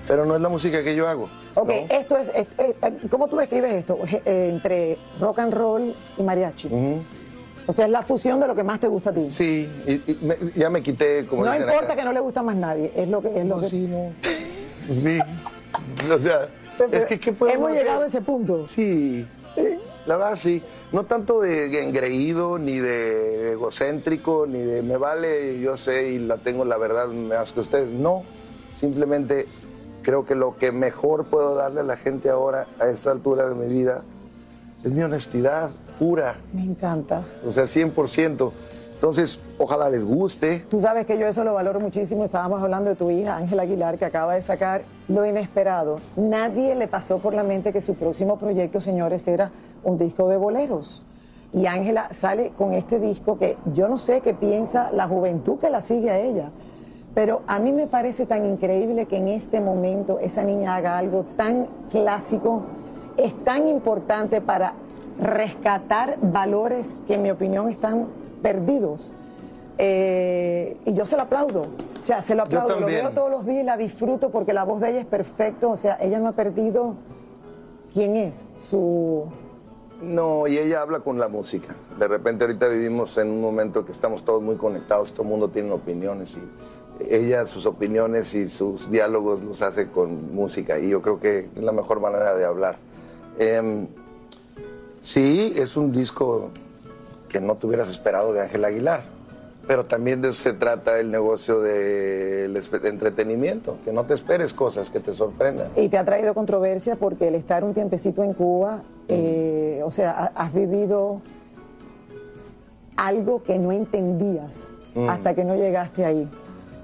Pero 0.07 0.23
no 0.27 0.35
es 0.35 0.41
la 0.41 0.49
música 0.49 0.83
que 0.83 0.93
yo 0.95 1.07
hago. 1.07 1.27
Ok, 1.55 1.71
esto 1.89 2.17
es, 2.19 2.27
es- 2.35 2.45
es- 2.59 3.09
¿cómo 3.09 3.27
tú 3.29 3.37
describes 3.37 3.73
esto? 3.73 3.97
Eh, 4.05 4.49
entre 4.53 4.99
rock 5.19 5.39
and 5.39 5.55
roll 5.55 5.95
y 6.19 6.21
mariachi. 6.21 6.69
O 7.67 7.73
sea, 7.73 7.85
es 7.85 7.91
la 7.91 8.01
fusión 8.01 8.39
de 8.39 8.47
lo 8.47 8.55
que 8.55 8.63
más 8.63 8.79
te 8.79 8.87
gusta 8.87 9.09
a 9.09 9.13
ti. 9.13 9.21
Sí, 9.23 9.69
y, 9.85 9.91
y 10.11 10.17
me- 10.21 10.37
ya 10.55 10.69
me 10.69 10.81
quité, 10.81 11.25
como 11.27 11.43
no 11.43 11.53
importa 11.53 11.85
acá. 11.85 11.95
que 11.97 12.03
no 12.05 12.13
le 12.13 12.19
gusta 12.21 12.41
más 12.41 12.55
nadie, 12.55 12.91
es 12.95 13.07
lo 13.09 13.21
que 13.21 13.39
es 13.39 13.45
lo 13.45 13.59
que... 13.61 13.67
Sí, 13.69 13.89
O 16.11 16.19
sea, 16.19 16.47
es 16.91 17.05
que 17.05 17.19
¿qué 17.19 17.33
podemos 17.33 17.57
Hemos 17.57 17.71
hacer? 17.71 17.83
llegado 17.83 18.03
a 18.03 18.07
ese 18.07 18.21
punto. 18.21 18.67
Sí, 18.67 19.25
la 20.05 20.15
verdad 20.17 20.35
sí. 20.35 20.61
No 20.93 21.03
tanto 21.03 21.41
de 21.41 21.83
engreído, 21.83 22.57
ni 22.57 22.79
de 22.79 23.51
egocéntrico, 23.53 24.45
ni 24.47 24.59
de 24.61 24.81
me 24.81 24.95
vale, 24.95 25.59
yo 25.59 25.75
sé 25.75 26.11
y 26.11 26.19
la 26.19 26.37
tengo 26.37 26.63
la 26.63 26.77
verdad 26.77 27.07
más 27.09 27.51
que 27.51 27.59
ustedes. 27.59 27.89
No, 27.89 28.23
simplemente 28.73 29.45
creo 30.03 30.25
que 30.25 30.35
lo 30.35 30.55
que 30.55 30.71
mejor 30.71 31.25
puedo 31.25 31.55
darle 31.55 31.81
a 31.81 31.83
la 31.83 31.97
gente 31.97 32.29
ahora, 32.29 32.67
a 32.79 32.87
esta 32.87 33.11
altura 33.11 33.49
de 33.49 33.55
mi 33.55 33.65
vida, 33.67 34.03
es 34.83 34.91
mi 34.91 35.01
honestidad 35.01 35.69
pura. 35.99 36.35
Me 36.53 36.63
encanta. 36.63 37.21
O 37.45 37.51
sea, 37.51 37.63
100%. 37.63 38.51
Entonces, 38.93 39.39
ojalá 39.59 39.89
les 39.91 40.03
guste. 40.03 40.65
Tú 40.69 40.81
sabes 40.81 41.05
que 41.05 41.19
yo 41.19 41.27
eso 41.27 41.43
lo 41.43 41.53
valoro 41.53 41.79
muchísimo. 41.79 42.25
Estábamos 42.25 42.63
hablando 42.63 42.89
de 42.89 42.95
tu 42.95 43.11
hija, 43.11 43.37
Ángela 43.37 43.61
Aguilar, 43.61 43.99
que 43.99 44.05
acaba 44.05 44.33
de 44.33 44.41
sacar 44.41 44.81
Lo 45.07 45.23
Inesperado. 45.23 45.99
Nadie 46.15 46.73
le 46.73 46.87
pasó 46.87 47.19
por 47.19 47.35
la 47.35 47.43
mente 47.43 47.71
que 47.71 47.81
su 47.81 47.93
próximo 47.93 48.39
proyecto, 48.39 48.81
señores, 48.81 49.27
era 49.27 49.51
un 49.83 49.99
disco 49.99 50.27
de 50.27 50.37
boleros. 50.37 51.03
Y 51.53 51.67
Ángela 51.67 52.11
sale 52.11 52.51
con 52.57 52.73
este 52.73 52.99
disco 52.99 53.37
que 53.37 53.55
yo 53.73 53.87
no 53.87 53.99
sé 53.99 54.21
qué 54.21 54.33
piensa 54.33 54.91
la 54.91 55.07
juventud 55.07 55.59
que 55.59 55.69
la 55.69 55.81
sigue 55.81 56.09
a 56.09 56.19
ella. 56.19 56.49
Pero 57.13 57.41
a 57.47 57.59
mí 57.59 57.71
me 57.71 57.87
parece 57.87 58.25
tan 58.25 58.45
increíble 58.45 59.05
que 59.05 59.17
en 59.17 59.27
este 59.27 59.61
momento 59.61 60.19
esa 60.19 60.43
niña 60.43 60.75
haga 60.75 60.97
algo 60.97 61.25
tan 61.35 61.67
clásico, 61.91 62.63
es 63.17 63.37
tan 63.43 63.67
importante 63.67 64.41
para 64.41 64.73
rescatar 65.19 66.17
valores 66.21 66.95
que 67.07 67.15
en 67.15 67.23
mi 67.23 67.31
opinión 67.31 67.69
están 67.69 68.07
perdidos. 68.41 69.15
Eh, 69.79 70.77
y 70.85 70.93
yo 70.93 71.05
se 71.05 71.15
lo 71.15 71.23
aplaudo. 71.23 71.61
O 71.99 72.03
sea, 72.03 72.21
se 72.21 72.35
lo 72.35 72.43
aplaudo. 72.43 72.79
Lo 72.79 72.85
veo 72.85 73.11
todos 73.11 73.29
los 73.29 73.45
días 73.45 73.63
y 73.63 73.65
la 73.65 73.77
disfruto 73.77 74.29
porque 74.31 74.53
la 74.53 74.63
voz 74.63 74.81
de 74.81 74.91
ella 74.91 74.99
es 75.01 75.05
perfecta. 75.05 75.67
O 75.67 75.77
sea, 75.77 75.97
ella 76.01 76.19
no 76.19 76.29
ha 76.29 76.33
perdido 76.33 76.95
quién 77.93 78.15
es, 78.15 78.47
su... 78.57 79.25
No, 80.01 80.45
y 80.45 80.59
ella 80.59 80.81
habla 80.81 80.99
con 80.99 81.17
la 81.17 81.27
música. 81.27 81.75
De 81.97 82.07
repente 82.07 82.43
ahorita 82.43 82.67
vivimos 82.67 83.17
en 83.17 83.29
un 83.29 83.41
momento 83.41 83.83
que 83.83 83.91
estamos 83.91 84.23
todos 84.23 84.43
muy 84.43 84.55
conectados, 84.55 85.11
todo 85.11 85.23
el 85.23 85.29
mundo 85.29 85.49
tiene 85.49 85.71
opiniones 85.71 86.37
y 86.37 87.15
ella 87.15 87.47
sus 87.47 87.65
opiniones 87.65 88.33
y 88.35 88.47
sus 88.47 88.91
diálogos 88.91 89.41
los 89.41 89.61
hace 89.63 89.89
con 89.89 90.35
música 90.35 90.77
y 90.77 90.89
yo 90.89 91.01
creo 91.01 91.19
que 91.19 91.49
es 91.55 91.63
la 91.63 91.71
mejor 91.71 91.99
manera 91.99 92.35
de 92.35 92.45
hablar. 92.45 92.77
Em, 93.39 93.87
sí, 95.01 95.53
es 95.55 95.77
un 95.77 95.91
disco 95.91 96.49
que 97.29 97.39
no 97.41 97.55
te 97.55 97.67
hubieras 97.67 97.89
esperado 97.89 98.33
de 98.33 98.41
Ángel 98.41 98.63
Aguilar, 98.65 99.03
pero 99.67 99.85
también 99.85 100.21
de 100.21 100.29
eso 100.29 100.41
se 100.43 100.53
trata 100.53 100.99
el 100.99 101.11
negocio 101.11 101.59
del 101.61 102.55
espe- 102.55 102.85
entretenimiento, 102.87 103.77
que 103.83 103.91
no 103.91 104.05
te 104.05 104.13
esperes 104.13 104.53
cosas 104.53 104.89
que 104.89 104.99
te 104.99 105.13
sorprendan. 105.13 105.67
Y 105.75 105.89
te 105.89 105.97
ha 105.97 106.05
traído 106.05 106.33
controversia 106.33 106.95
porque 106.95 107.27
el 107.27 107.35
estar 107.35 107.63
un 107.63 107.73
tiempecito 107.73 108.23
en 108.23 108.33
Cuba, 108.33 108.81
eh, 109.09 109.81
o 109.83 109.91
sea, 109.91 110.11
ha- 110.11 110.31
has 110.45 110.53
vivido 110.53 111.21
algo 112.95 113.43
que 113.43 113.59
no 113.59 113.71
entendías 113.71 114.69
Mm. 114.95 115.09
hasta 115.09 115.35
que 115.35 115.43
no 115.43 115.55
llegaste 115.55 116.05
ahí. 116.05 116.27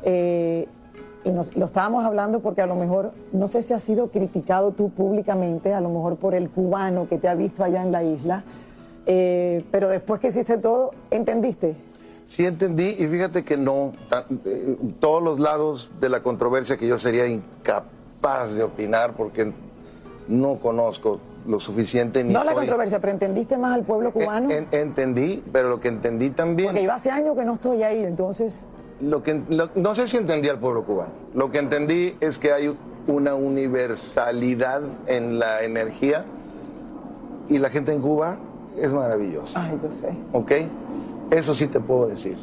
Eh, 0.04 0.68
y 1.24 1.32
nos, 1.32 1.56
lo 1.56 1.66
estábamos 1.68 2.04
hablando 2.06 2.40
porque 2.42 2.62
a 2.62 2.66
lo 2.68 2.76
mejor, 2.76 3.12
no 3.32 3.48
sé 3.48 3.62
si 3.62 3.74
has 3.74 3.82
sido 3.82 4.10
criticado 4.10 4.72
tú 4.72 4.90
públicamente, 4.90 5.74
a 5.74 5.82
lo 5.82 5.90
mejor 5.90 6.18
por 6.18 6.36
el 6.36 6.50
cubano 6.50 7.08
que 7.08 7.18
te 7.18 7.28
ha 7.28 7.36
visto 7.36 7.64
allá 7.64 7.82
en 7.82 7.92
la 7.92 8.04
isla, 8.04 8.44
eh, 9.06 9.64
pero 9.72 9.90
después 9.90 10.20
que 10.20 10.28
hiciste 10.30 10.58
todo, 10.58 10.92
¿entendiste? 11.12 11.76
Sí 12.26 12.46
entendí 12.46 12.96
y 13.00 13.08
fíjate 13.08 13.44
que 13.44 13.58
no, 13.58 13.92
eh, 14.46 14.78
todos 15.00 15.22
los 15.22 15.40
lados 15.40 15.92
de 16.00 16.10
la 16.10 16.24
controversia 16.24 16.78
que 16.78 16.88
yo 16.88 16.98
sería 16.98 17.28
incapaz 17.28 18.54
de 18.56 18.64
opinar 18.64 19.14
porque 19.14 19.52
no 20.28 20.56
conozco 20.56 21.20
lo 21.46 21.60
suficiente 21.60 22.24
ni 22.24 22.34
no 22.34 22.40
la 22.40 22.52
soy- 22.52 22.56
controversia, 22.56 23.00
pero 23.02 23.12
¿entendiste 23.12 23.58
más 23.58 23.74
al 23.76 23.84
pueblo 23.84 24.12
cubano? 24.14 24.50
En- 24.50 24.68
entendí, 24.72 25.44
pero 25.52 25.68
lo 25.68 25.82
que 25.82 25.90
entendí 25.90 26.30
también... 26.30 26.70
porque 26.70 26.84
iba 26.84 26.96
hace 26.96 27.12
años 27.12 27.36
que 27.36 27.44
no 27.44 27.56
estoy 27.56 27.84
ahí, 27.84 28.04
entonces... 28.06 28.66
Lo 29.02 29.24
que, 29.24 29.42
lo- 29.50 29.70
no 29.76 29.96
sé 29.96 30.08
si 30.08 30.18
entendí 30.18 30.50
al 30.50 30.60
pueblo 30.60 30.84
cubano. 30.84 31.12
Lo 31.34 31.52
que 31.52 31.60
entendí 31.60 32.16
es 32.20 32.38
que 32.38 32.52
hay 32.54 32.76
una 33.08 33.36
universalidad 33.36 34.82
en 35.08 35.40
la 35.40 35.64
energía 35.64 36.26
y 37.50 37.58
la 37.58 37.70
gente 37.70 37.92
en 37.94 38.02
Cuba 38.02 38.38
es 38.78 38.92
maravillosa. 38.94 39.64
Ay, 39.64 39.80
yo 39.84 39.92
sé. 39.92 40.14
¿Ok? 40.32 40.52
Eso 41.32 41.54
sí 41.54 41.68
te 41.68 41.80
puedo 41.80 42.08
decir. 42.08 42.38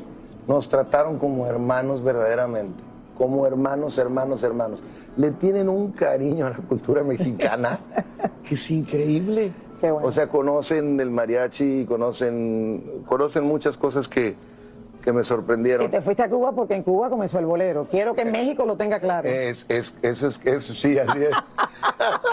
Nos 0.46 0.68
trataron 0.68 1.18
como 1.18 1.46
hermanos 1.46 2.02
verdaderamente. 2.02 2.82
Como 3.16 3.46
hermanos, 3.46 3.96
hermanos, 3.98 4.42
hermanos. 4.42 4.80
Le 5.16 5.30
tienen 5.30 5.68
un 5.68 5.92
cariño 5.92 6.46
a 6.46 6.50
la 6.50 6.56
cultura 6.56 7.02
mexicana 7.02 7.78
que 8.46 8.54
es 8.54 8.70
increíble. 8.70 9.52
O 10.02 10.12
sea, 10.12 10.26
conocen 10.28 11.00
el 11.00 11.10
mariachi, 11.10 11.86
conocen, 11.86 13.02
conocen 13.06 13.44
muchas 13.44 13.78
cosas 13.78 14.08
que, 14.08 14.34
que 15.00 15.12
me 15.12 15.22
Y 15.22 15.24
sorprendieron. 15.24 15.90
te 15.90 16.00
fuiste 16.00 16.22
a 16.22 16.28
Cuba 16.30 16.52
porque 16.52 16.74
en 16.74 16.82
Cuba 16.82 17.10
comenzó 17.10 17.38
el 17.38 17.46
bolero. 17.46 17.86
Quiero 17.90 18.14
que 18.14 18.24
México 18.24 18.64
lo 18.64 18.76
tenga 18.76 19.00
claro. 19.00 19.28
Es, 19.28 19.66
es, 19.68 19.94
eso 20.02 20.28
es, 20.28 20.40
eso 20.44 20.74
sí, 20.74 20.98
así 20.98 21.18
es. 21.24 21.36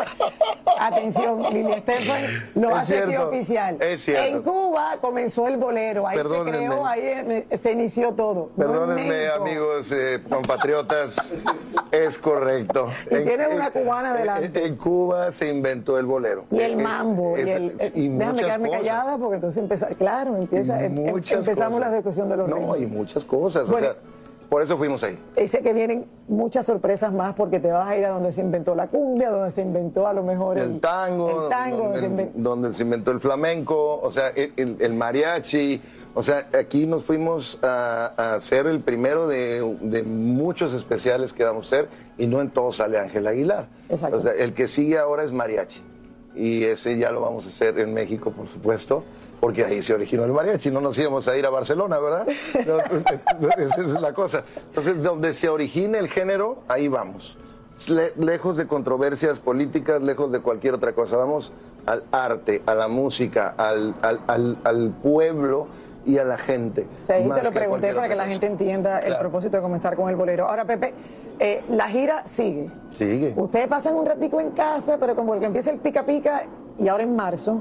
Atención, 0.80 1.44
Lili 1.52 1.72
Estefan 1.74 2.24
lo 2.56 2.70
Es 2.70 2.76
hace 2.76 3.04
cierto, 3.06 3.30
oficial. 3.30 3.78
es 3.82 4.04
cierto. 4.04 4.38
En 4.38 4.42
Cuba 4.44 4.98
comenzó 5.02 5.48
el 5.48 5.58
bolero, 5.58 6.08
ahí 6.08 6.18
se 6.18 6.24
creó, 6.24 6.86
ahí 6.86 7.46
se 7.62 7.72
inició 7.72 8.14
todo. 8.14 8.50
Perdónenme, 8.58 9.28
amigos 9.30 9.92
eh, 9.92 10.22
compatriotas, 10.30 11.36
es 11.92 12.18
correcto. 12.18 12.88
Y 13.10 13.24
tiene 13.26 13.48
una 13.50 13.72
cubana 13.72 14.14
delante. 14.14 14.60
En, 14.60 14.66
en 14.68 14.76
Cuba 14.78 15.32
se 15.32 15.50
inventó 15.50 15.98
el 16.00 16.06
bolero. 16.06 16.46
Y 16.52 16.60
el 16.62 16.78
mambo, 16.78 17.36
es- 17.38 17.48
y 17.48 17.50
el, 17.52 17.76
es- 17.80 17.88
eh, 17.88 17.92
y 17.96 18.10
déjame 18.10 18.42
quedarme 18.42 18.68
cosas. 18.70 18.82
callada 18.82 19.18
porque 19.18 19.36
entonces 19.36 19.58
empieza, 19.64 19.88
claro, 19.90 20.36
empieza, 20.38 20.84
em- 20.84 20.98
em- 20.98 21.08
empezamos 21.18 21.56
cosas. 21.76 21.80
la 21.80 21.92
discusión 21.92 22.30
de 22.30 22.38
los 22.38 22.48
No, 22.50 22.56
ritmos. 22.56 22.82
y 22.82 22.86
muchas 22.88 23.26
cosas. 23.26 23.68
Bueno. 23.70 23.88
O 23.88 23.92
sea, 23.92 24.00
por 24.50 24.62
eso 24.64 24.78
fuimos 24.78 25.04
ahí. 25.04 25.18
Y 25.36 25.48
sé 25.48 25.62
que 25.62 25.74
vienen 25.74 26.06
muchas 26.28 26.66
sorpresas 26.66 27.12
más 27.14 27.34
porque 27.36 27.60
te 27.60 27.72
vas 27.72 27.88
a 27.88 27.98
ir 27.98 28.06
a 28.06 28.10
donde 28.10 28.32
se 28.32 28.42
inventó 28.42 28.76
la 28.76 28.88
cumbia, 28.88 29.30
donde 29.30 29.52
se 29.52 29.62
inventó 29.62 30.08
a 30.08 30.14
lo 30.14 30.24
mejor 30.24 30.58
el, 30.58 30.80
tango, 30.80 31.44
el 31.46 31.50
tango 31.50 31.78
donde, 31.78 31.84
donde 31.84 32.00
se 32.00 32.08
inventó- 32.08 32.40
donde 32.40 32.74
se 32.74 32.84
inventó 32.84 33.12
el 33.12 33.20
flamenco, 33.20 34.00
o 34.02 34.12
sea, 34.12 34.30
el, 34.30 34.94
mariachi. 34.94 35.82
O 36.14 36.24
sea, 36.24 36.48
aquí 36.60 36.88
nos 36.88 37.04
fuimos 37.04 37.60
a, 37.62 38.14
a 38.18 38.36
hacer 38.36 38.66
el 38.68 38.80
primero 38.80 39.28
de, 39.28 39.78
de 39.82 40.02
muchos 40.04 40.74
especiales 40.74 41.32
que 41.34 41.44
vamos 41.44 41.66
a 41.72 41.76
hacer 41.76 41.90
y 42.18 42.26
no 42.26 42.42
en 42.42 42.50
todo 42.50 42.72
sale 42.72 42.98
Ángel 42.98 43.28
Aguilar. 43.28 43.68
Exacto. 43.90 44.18
O 44.18 44.22
sea, 44.22 44.32
el 44.32 44.54
que 44.54 44.68
sigue 44.68 44.98
ahora 44.98 45.24
es 45.24 45.32
mariachi 45.32 45.82
y 46.34 46.64
ese 46.64 46.98
ya 46.98 47.12
lo 47.12 47.22
vamos 47.22 47.46
a 47.46 47.50
hacer 47.50 47.78
en 47.80 47.94
México, 47.94 48.32
por 48.32 48.48
supuesto. 48.48 49.04
Porque 49.40 49.64
ahí 49.64 49.82
se 49.84 49.94
originó 49.94 50.26
el 50.26 50.32
mariachi, 50.34 50.72
no 50.72 50.82
nos 50.82 50.98
íbamos 50.98 51.28
a 51.28 51.38
ir 51.38 51.46
a 51.46 51.50
Barcelona, 51.52 52.00
¿verdad? 52.00 52.28
Esa 52.58 53.82
es 53.82 53.88
la 54.02 54.14
cosa. 54.14 54.44
Entonces, 54.68 55.02
donde 55.04 55.34
se 55.34 55.50
origine 55.50 55.98
el 56.00 56.10
género, 56.10 56.60
ahí 56.68 56.88
vamos. 56.88 57.38
Le- 57.88 58.14
lejos 58.18 58.58
de 58.58 58.66
controversias 58.68 59.40
políticas, 59.40 60.02
lejos 60.02 60.32
de 60.32 60.40
cualquier 60.42 60.74
otra 60.74 60.94
cosa. 60.94 61.18
Vamos 61.18 61.52
al 61.86 62.04
arte, 62.12 62.64
a 62.66 62.74
la 62.74 62.88
música, 62.88 63.54
al, 63.58 63.94
al- 64.02 64.22
al- 64.28 64.58
al 64.64 64.90
pueblo 64.90 65.68
y 66.06 66.18
a 66.18 66.24
la 66.24 66.38
gente. 66.38 66.88
Sí, 67.06 67.14
ahí 67.14 67.26
más 67.26 67.40
te 67.40 67.46
lo 67.46 67.52
pregunté 67.52 67.94
para 67.94 68.10
que 68.10 68.16
la 68.16 68.26
gente 68.26 68.48
entienda 68.48 69.00
el 69.00 69.18
propósito 69.18 69.58
de 69.58 69.62
comenzar 69.64 69.96
con 69.96 70.10
el 70.10 70.16
bolero. 70.16 70.48
Ahora, 70.48 70.66
Pepe, 70.66 70.94
eh, 71.40 71.64
la 71.70 71.88
gira 71.90 72.26
sigue. 72.26 72.72
Sigue. 72.92 73.34
Ustedes 73.36 73.68
pasan 73.68 73.96
un 73.96 74.06
ratico 74.06 74.40
en 74.42 74.52
casa, 74.52 74.98
pero 75.00 75.16
como 75.16 75.36
el 75.36 75.40
que 75.40 75.46
empieza 75.46 75.70
el 75.70 75.78
pica 75.78 76.04
pica 76.06 76.44
y 76.80 76.88
ahora 76.88 77.04
en 77.04 77.16
marzo, 77.16 77.60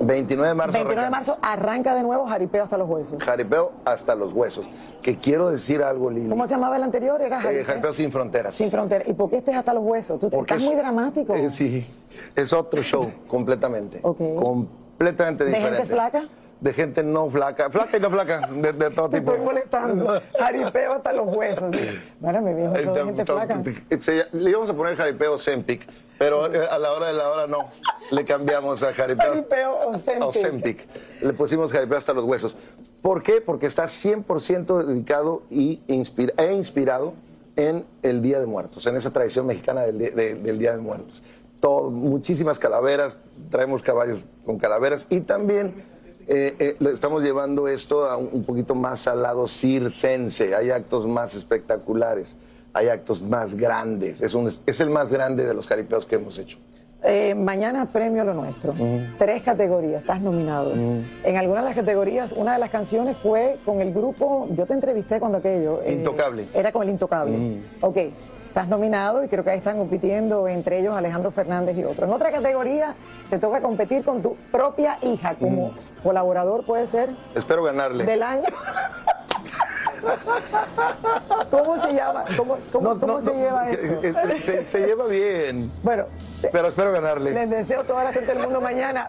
29 0.00 0.48
de 0.48 0.54
marzo. 0.54 0.72
29 0.72 1.04
de 1.04 1.10
marzo, 1.10 1.38
arranca 1.42 1.94
de 1.94 2.02
nuevo 2.02 2.26
jaripeo 2.26 2.64
hasta 2.64 2.76
los 2.78 2.88
huesos. 2.88 3.22
Jaripeo 3.22 3.72
hasta 3.84 4.14
los 4.14 4.32
huesos. 4.32 4.66
Que 5.02 5.18
quiero 5.18 5.50
decir 5.50 5.82
algo, 5.82 6.10
Lili. 6.10 6.28
¿Cómo 6.28 6.44
se 6.46 6.50
llamaba 6.54 6.76
el 6.76 6.82
anterior? 6.82 7.20
Era 7.20 7.38
Eh, 7.50 7.64
jaripeo. 7.64 7.92
sin 7.92 8.10
fronteras. 8.10 8.54
Sin 8.54 8.70
frontera. 8.70 9.04
¿Y 9.06 9.12
por 9.12 9.30
qué 9.30 9.36
este 9.38 9.50
es 9.52 9.56
hasta 9.58 9.74
los 9.74 9.84
huesos? 9.84 10.18
Tú 10.18 10.30
Porque 10.30 10.54
estás 10.54 10.62
es- 10.62 10.68
muy 10.72 10.74
dramático. 10.80 11.34
Eh, 11.34 11.50
sí, 11.50 11.86
es 12.34 12.52
otro 12.52 12.82
show, 12.82 13.10
completamente. 13.28 14.00
Completamente 14.00 15.44
¿De 15.44 15.50
diferente. 15.50 15.76
gente 15.78 15.92
flaca? 15.94 16.24
De 16.60 16.72
gente 16.74 17.02
no 17.02 17.30
flaca, 17.30 17.70
flaca 17.70 17.96
y 17.96 18.00
no 18.00 18.10
flaca, 18.10 18.46
de, 18.48 18.72
de 18.74 18.90
todo 18.90 19.08
Te 19.08 19.18
tipo. 19.20 19.32
estoy 19.32 19.46
molestando. 19.46 20.20
Jaripeo 20.38 20.92
hasta 20.92 21.12
los 21.14 21.34
huesos. 21.34 21.74
sí. 21.74 21.98
Bueno, 22.20 22.42
mi 22.42 22.52
viejo, 22.52 22.74
todo 22.74 22.94
de 22.94 23.04
gente 23.06 23.24
flaca. 23.24 23.62
Le 24.32 24.50
íbamos 24.50 24.68
a 24.68 24.74
poner 24.74 24.94
jaripeo 24.96 25.38
Sempic, 25.38 25.86
pero 26.18 26.52
eh, 26.52 26.66
a 26.70 26.78
la 26.78 26.92
hora 26.92 27.06
de 27.06 27.12
la 27.14 27.30
hora 27.30 27.46
no. 27.46 27.60
Le 28.10 28.24
cambiamos 28.26 28.82
a 28.82 28.92
jaripeo, 28.92 29.32
Jaripeo 29.32 29.78
Ozempic. 30.26 30.86
Le 31.22 31.32
pusimos 31.32 31.72
jaripeo 31.72 31.96
hasta 31.96 32.12
los 32.12 32.24
huesos. 32.24 32.54
¿Por 33.00 33.22
qué? 33.22 33.40
Porque 33.40 33.64
está 33.66 33.84
100% 33.84 34.84
dedicado 34.84 35.42
y 35.48 35.80
inspira- 35.88 36.34
e 36.36 36.52
inspirado 36.52 37.14
en 37.56 37.86
el 38.02 38.20
Día 38.20 38.38
de 38.38 38.46
Muertos, 38.46 38.86
en 38.86 38.96
esa 38.96 39.10
tradición 39.12 39.46
mexicana 39.46 39.82
del, 39.82 39.96
de- 39.96 40.34
del 40.34 40.58
Día 40.58 40.72
de 40.72 40.78
Muertos. 40.82 41.22
Todo, 41.58 41.90
muchísimas 41.90 42.58
calaveras, 42.58 43.16
traemos 43.50 43.82
caballos 43.82 44.24
con 44.44 44.58
calaveras 44.58 45.06
y 45.08 45.20
también 45.20 45.88
eh, 46.30 46.54
eh, 46.58 46.76
estamos 46.92 47.22
llevando 47.22 47.68
esto 47.68 48.04
a 48.08 48.16
un, 48.16 48.28
un 48.32 48.44
poquito 48.44 48.74
más 48.74 49.06
al 49.08 49.22
lado 49.22 49.46
circense. 49.48 50.54
Hay 50.54 50.70
actos 50.70 51.06
más 51.06 51.34
espectaculares, 51.34 52.36
hay 52.72 52.88
actos 52.88 53.20
más 53.20 53.54
grandes. 53.54 54.22
Es, 54.22 54.34
un- 54.34 54.50
es 54.64 54.80
el 54.80 54.90
más 54.90 55.10
grande 55.12 55.44
de 55.44 55.52
los 55.54 55.66
jaripeos 55.66 56.06
que 56.06 56.14
hemos 56.16 56.38
hecho. 56.38 56.56
Eh, 57.02 57.34
mañana 57.34 57.90
premio 57.90 58.24
lo 58.24 58.34
nuestro. 58.34 58.74
Tres 59.18 59.42
categorías, 59.42 60.02
estás 60.02 60.20
nominado. 60.20 60.72
En 60.74 61.36
algunas 61.36 61.64
de 61.64 61.70
las 61.70 61.74
categorías, 61.74 62.32
una 62.32 62.52
de 62.52 62.58
las 62.58 62.68
canciones 62.70 63.16
fue 63.16 63.56
con 63.64 63.80
el 63.80 63.90
grupo, 63.92 64.48
yo 64.50 64.66
te 64.66 64.74
entrevisté 64.74 65.18
cuando 65.18 65.38
aquello. 65.38 65.80
eh, 65.82 65.94
Intocable. 65.94 66.46
Era 66.52 66.70
con 66.72 66.82
el 66.82 66.90
Intocable. 66.90 67.58
Ok, 67.80 67.96
estás 68.50 68.66
nominado 68.66 69.22
y 69.24 69.28
creo 69.28 69.44
que 69.44 69.50
ahí 69.50 69.58
están 69.58 69.78
compitiendo 69.78 70.48
entre 70.48 70.80
ellos 70.80 70.96
Alejandro 70.96 71.30
Fernández 71.30 71.76
y 71.78 71.84
otros. 71.84 72.08
En 72.08 72.12
otra 72.14 72.32
categoría 72.32 72.96
te 73.30 73.38
toca 73.38 73.60
competir 73.60 74.04
con 74.04 74.20
tu 74.22 74.34
propia 74.50 74.98
hija 75.02 75.36
como 75.38 75.72
colaborador, 76.02 76.66
puede 76.66 76.88
ser, 76.88 77.10
Espero 77.36 77.62
ganarle. 77.62 78.04
del 78.04 78.22
año. 78.24 78.42
¿Cómo 81.50 81.80
se 81.86 81.92
llama? 81.94 82.24
¿Cómo, 82.36 82.56
cómo- 82.72 82.94
No, 82.94 83.00
cómo 83.00 83.12
no, 83.14 83.20
se 83.20 83.26
no, 83.26 83.32
lleva 83.34 83.70
eh, 83.70 83.78
esto? 84.02 84.06
eh, 84.28 84.40
Se, 84.40 84.64
se 84.64 84.78
lleva 84.86 85.06
bien. 85.06 85.70
Bueno, 85.82 86.06
pero 86.52 86.68
espero 86.68 86.90
ganarle. 86.92 87.32
Les 87.32 87.50
deseo 87.50 87.84
toda 87.84 88.04
la 88.04 88.12
suerte 88.12 88.32
del 88.34 88.42
mundo 88.42 88.60
mañana. 88.60 89.08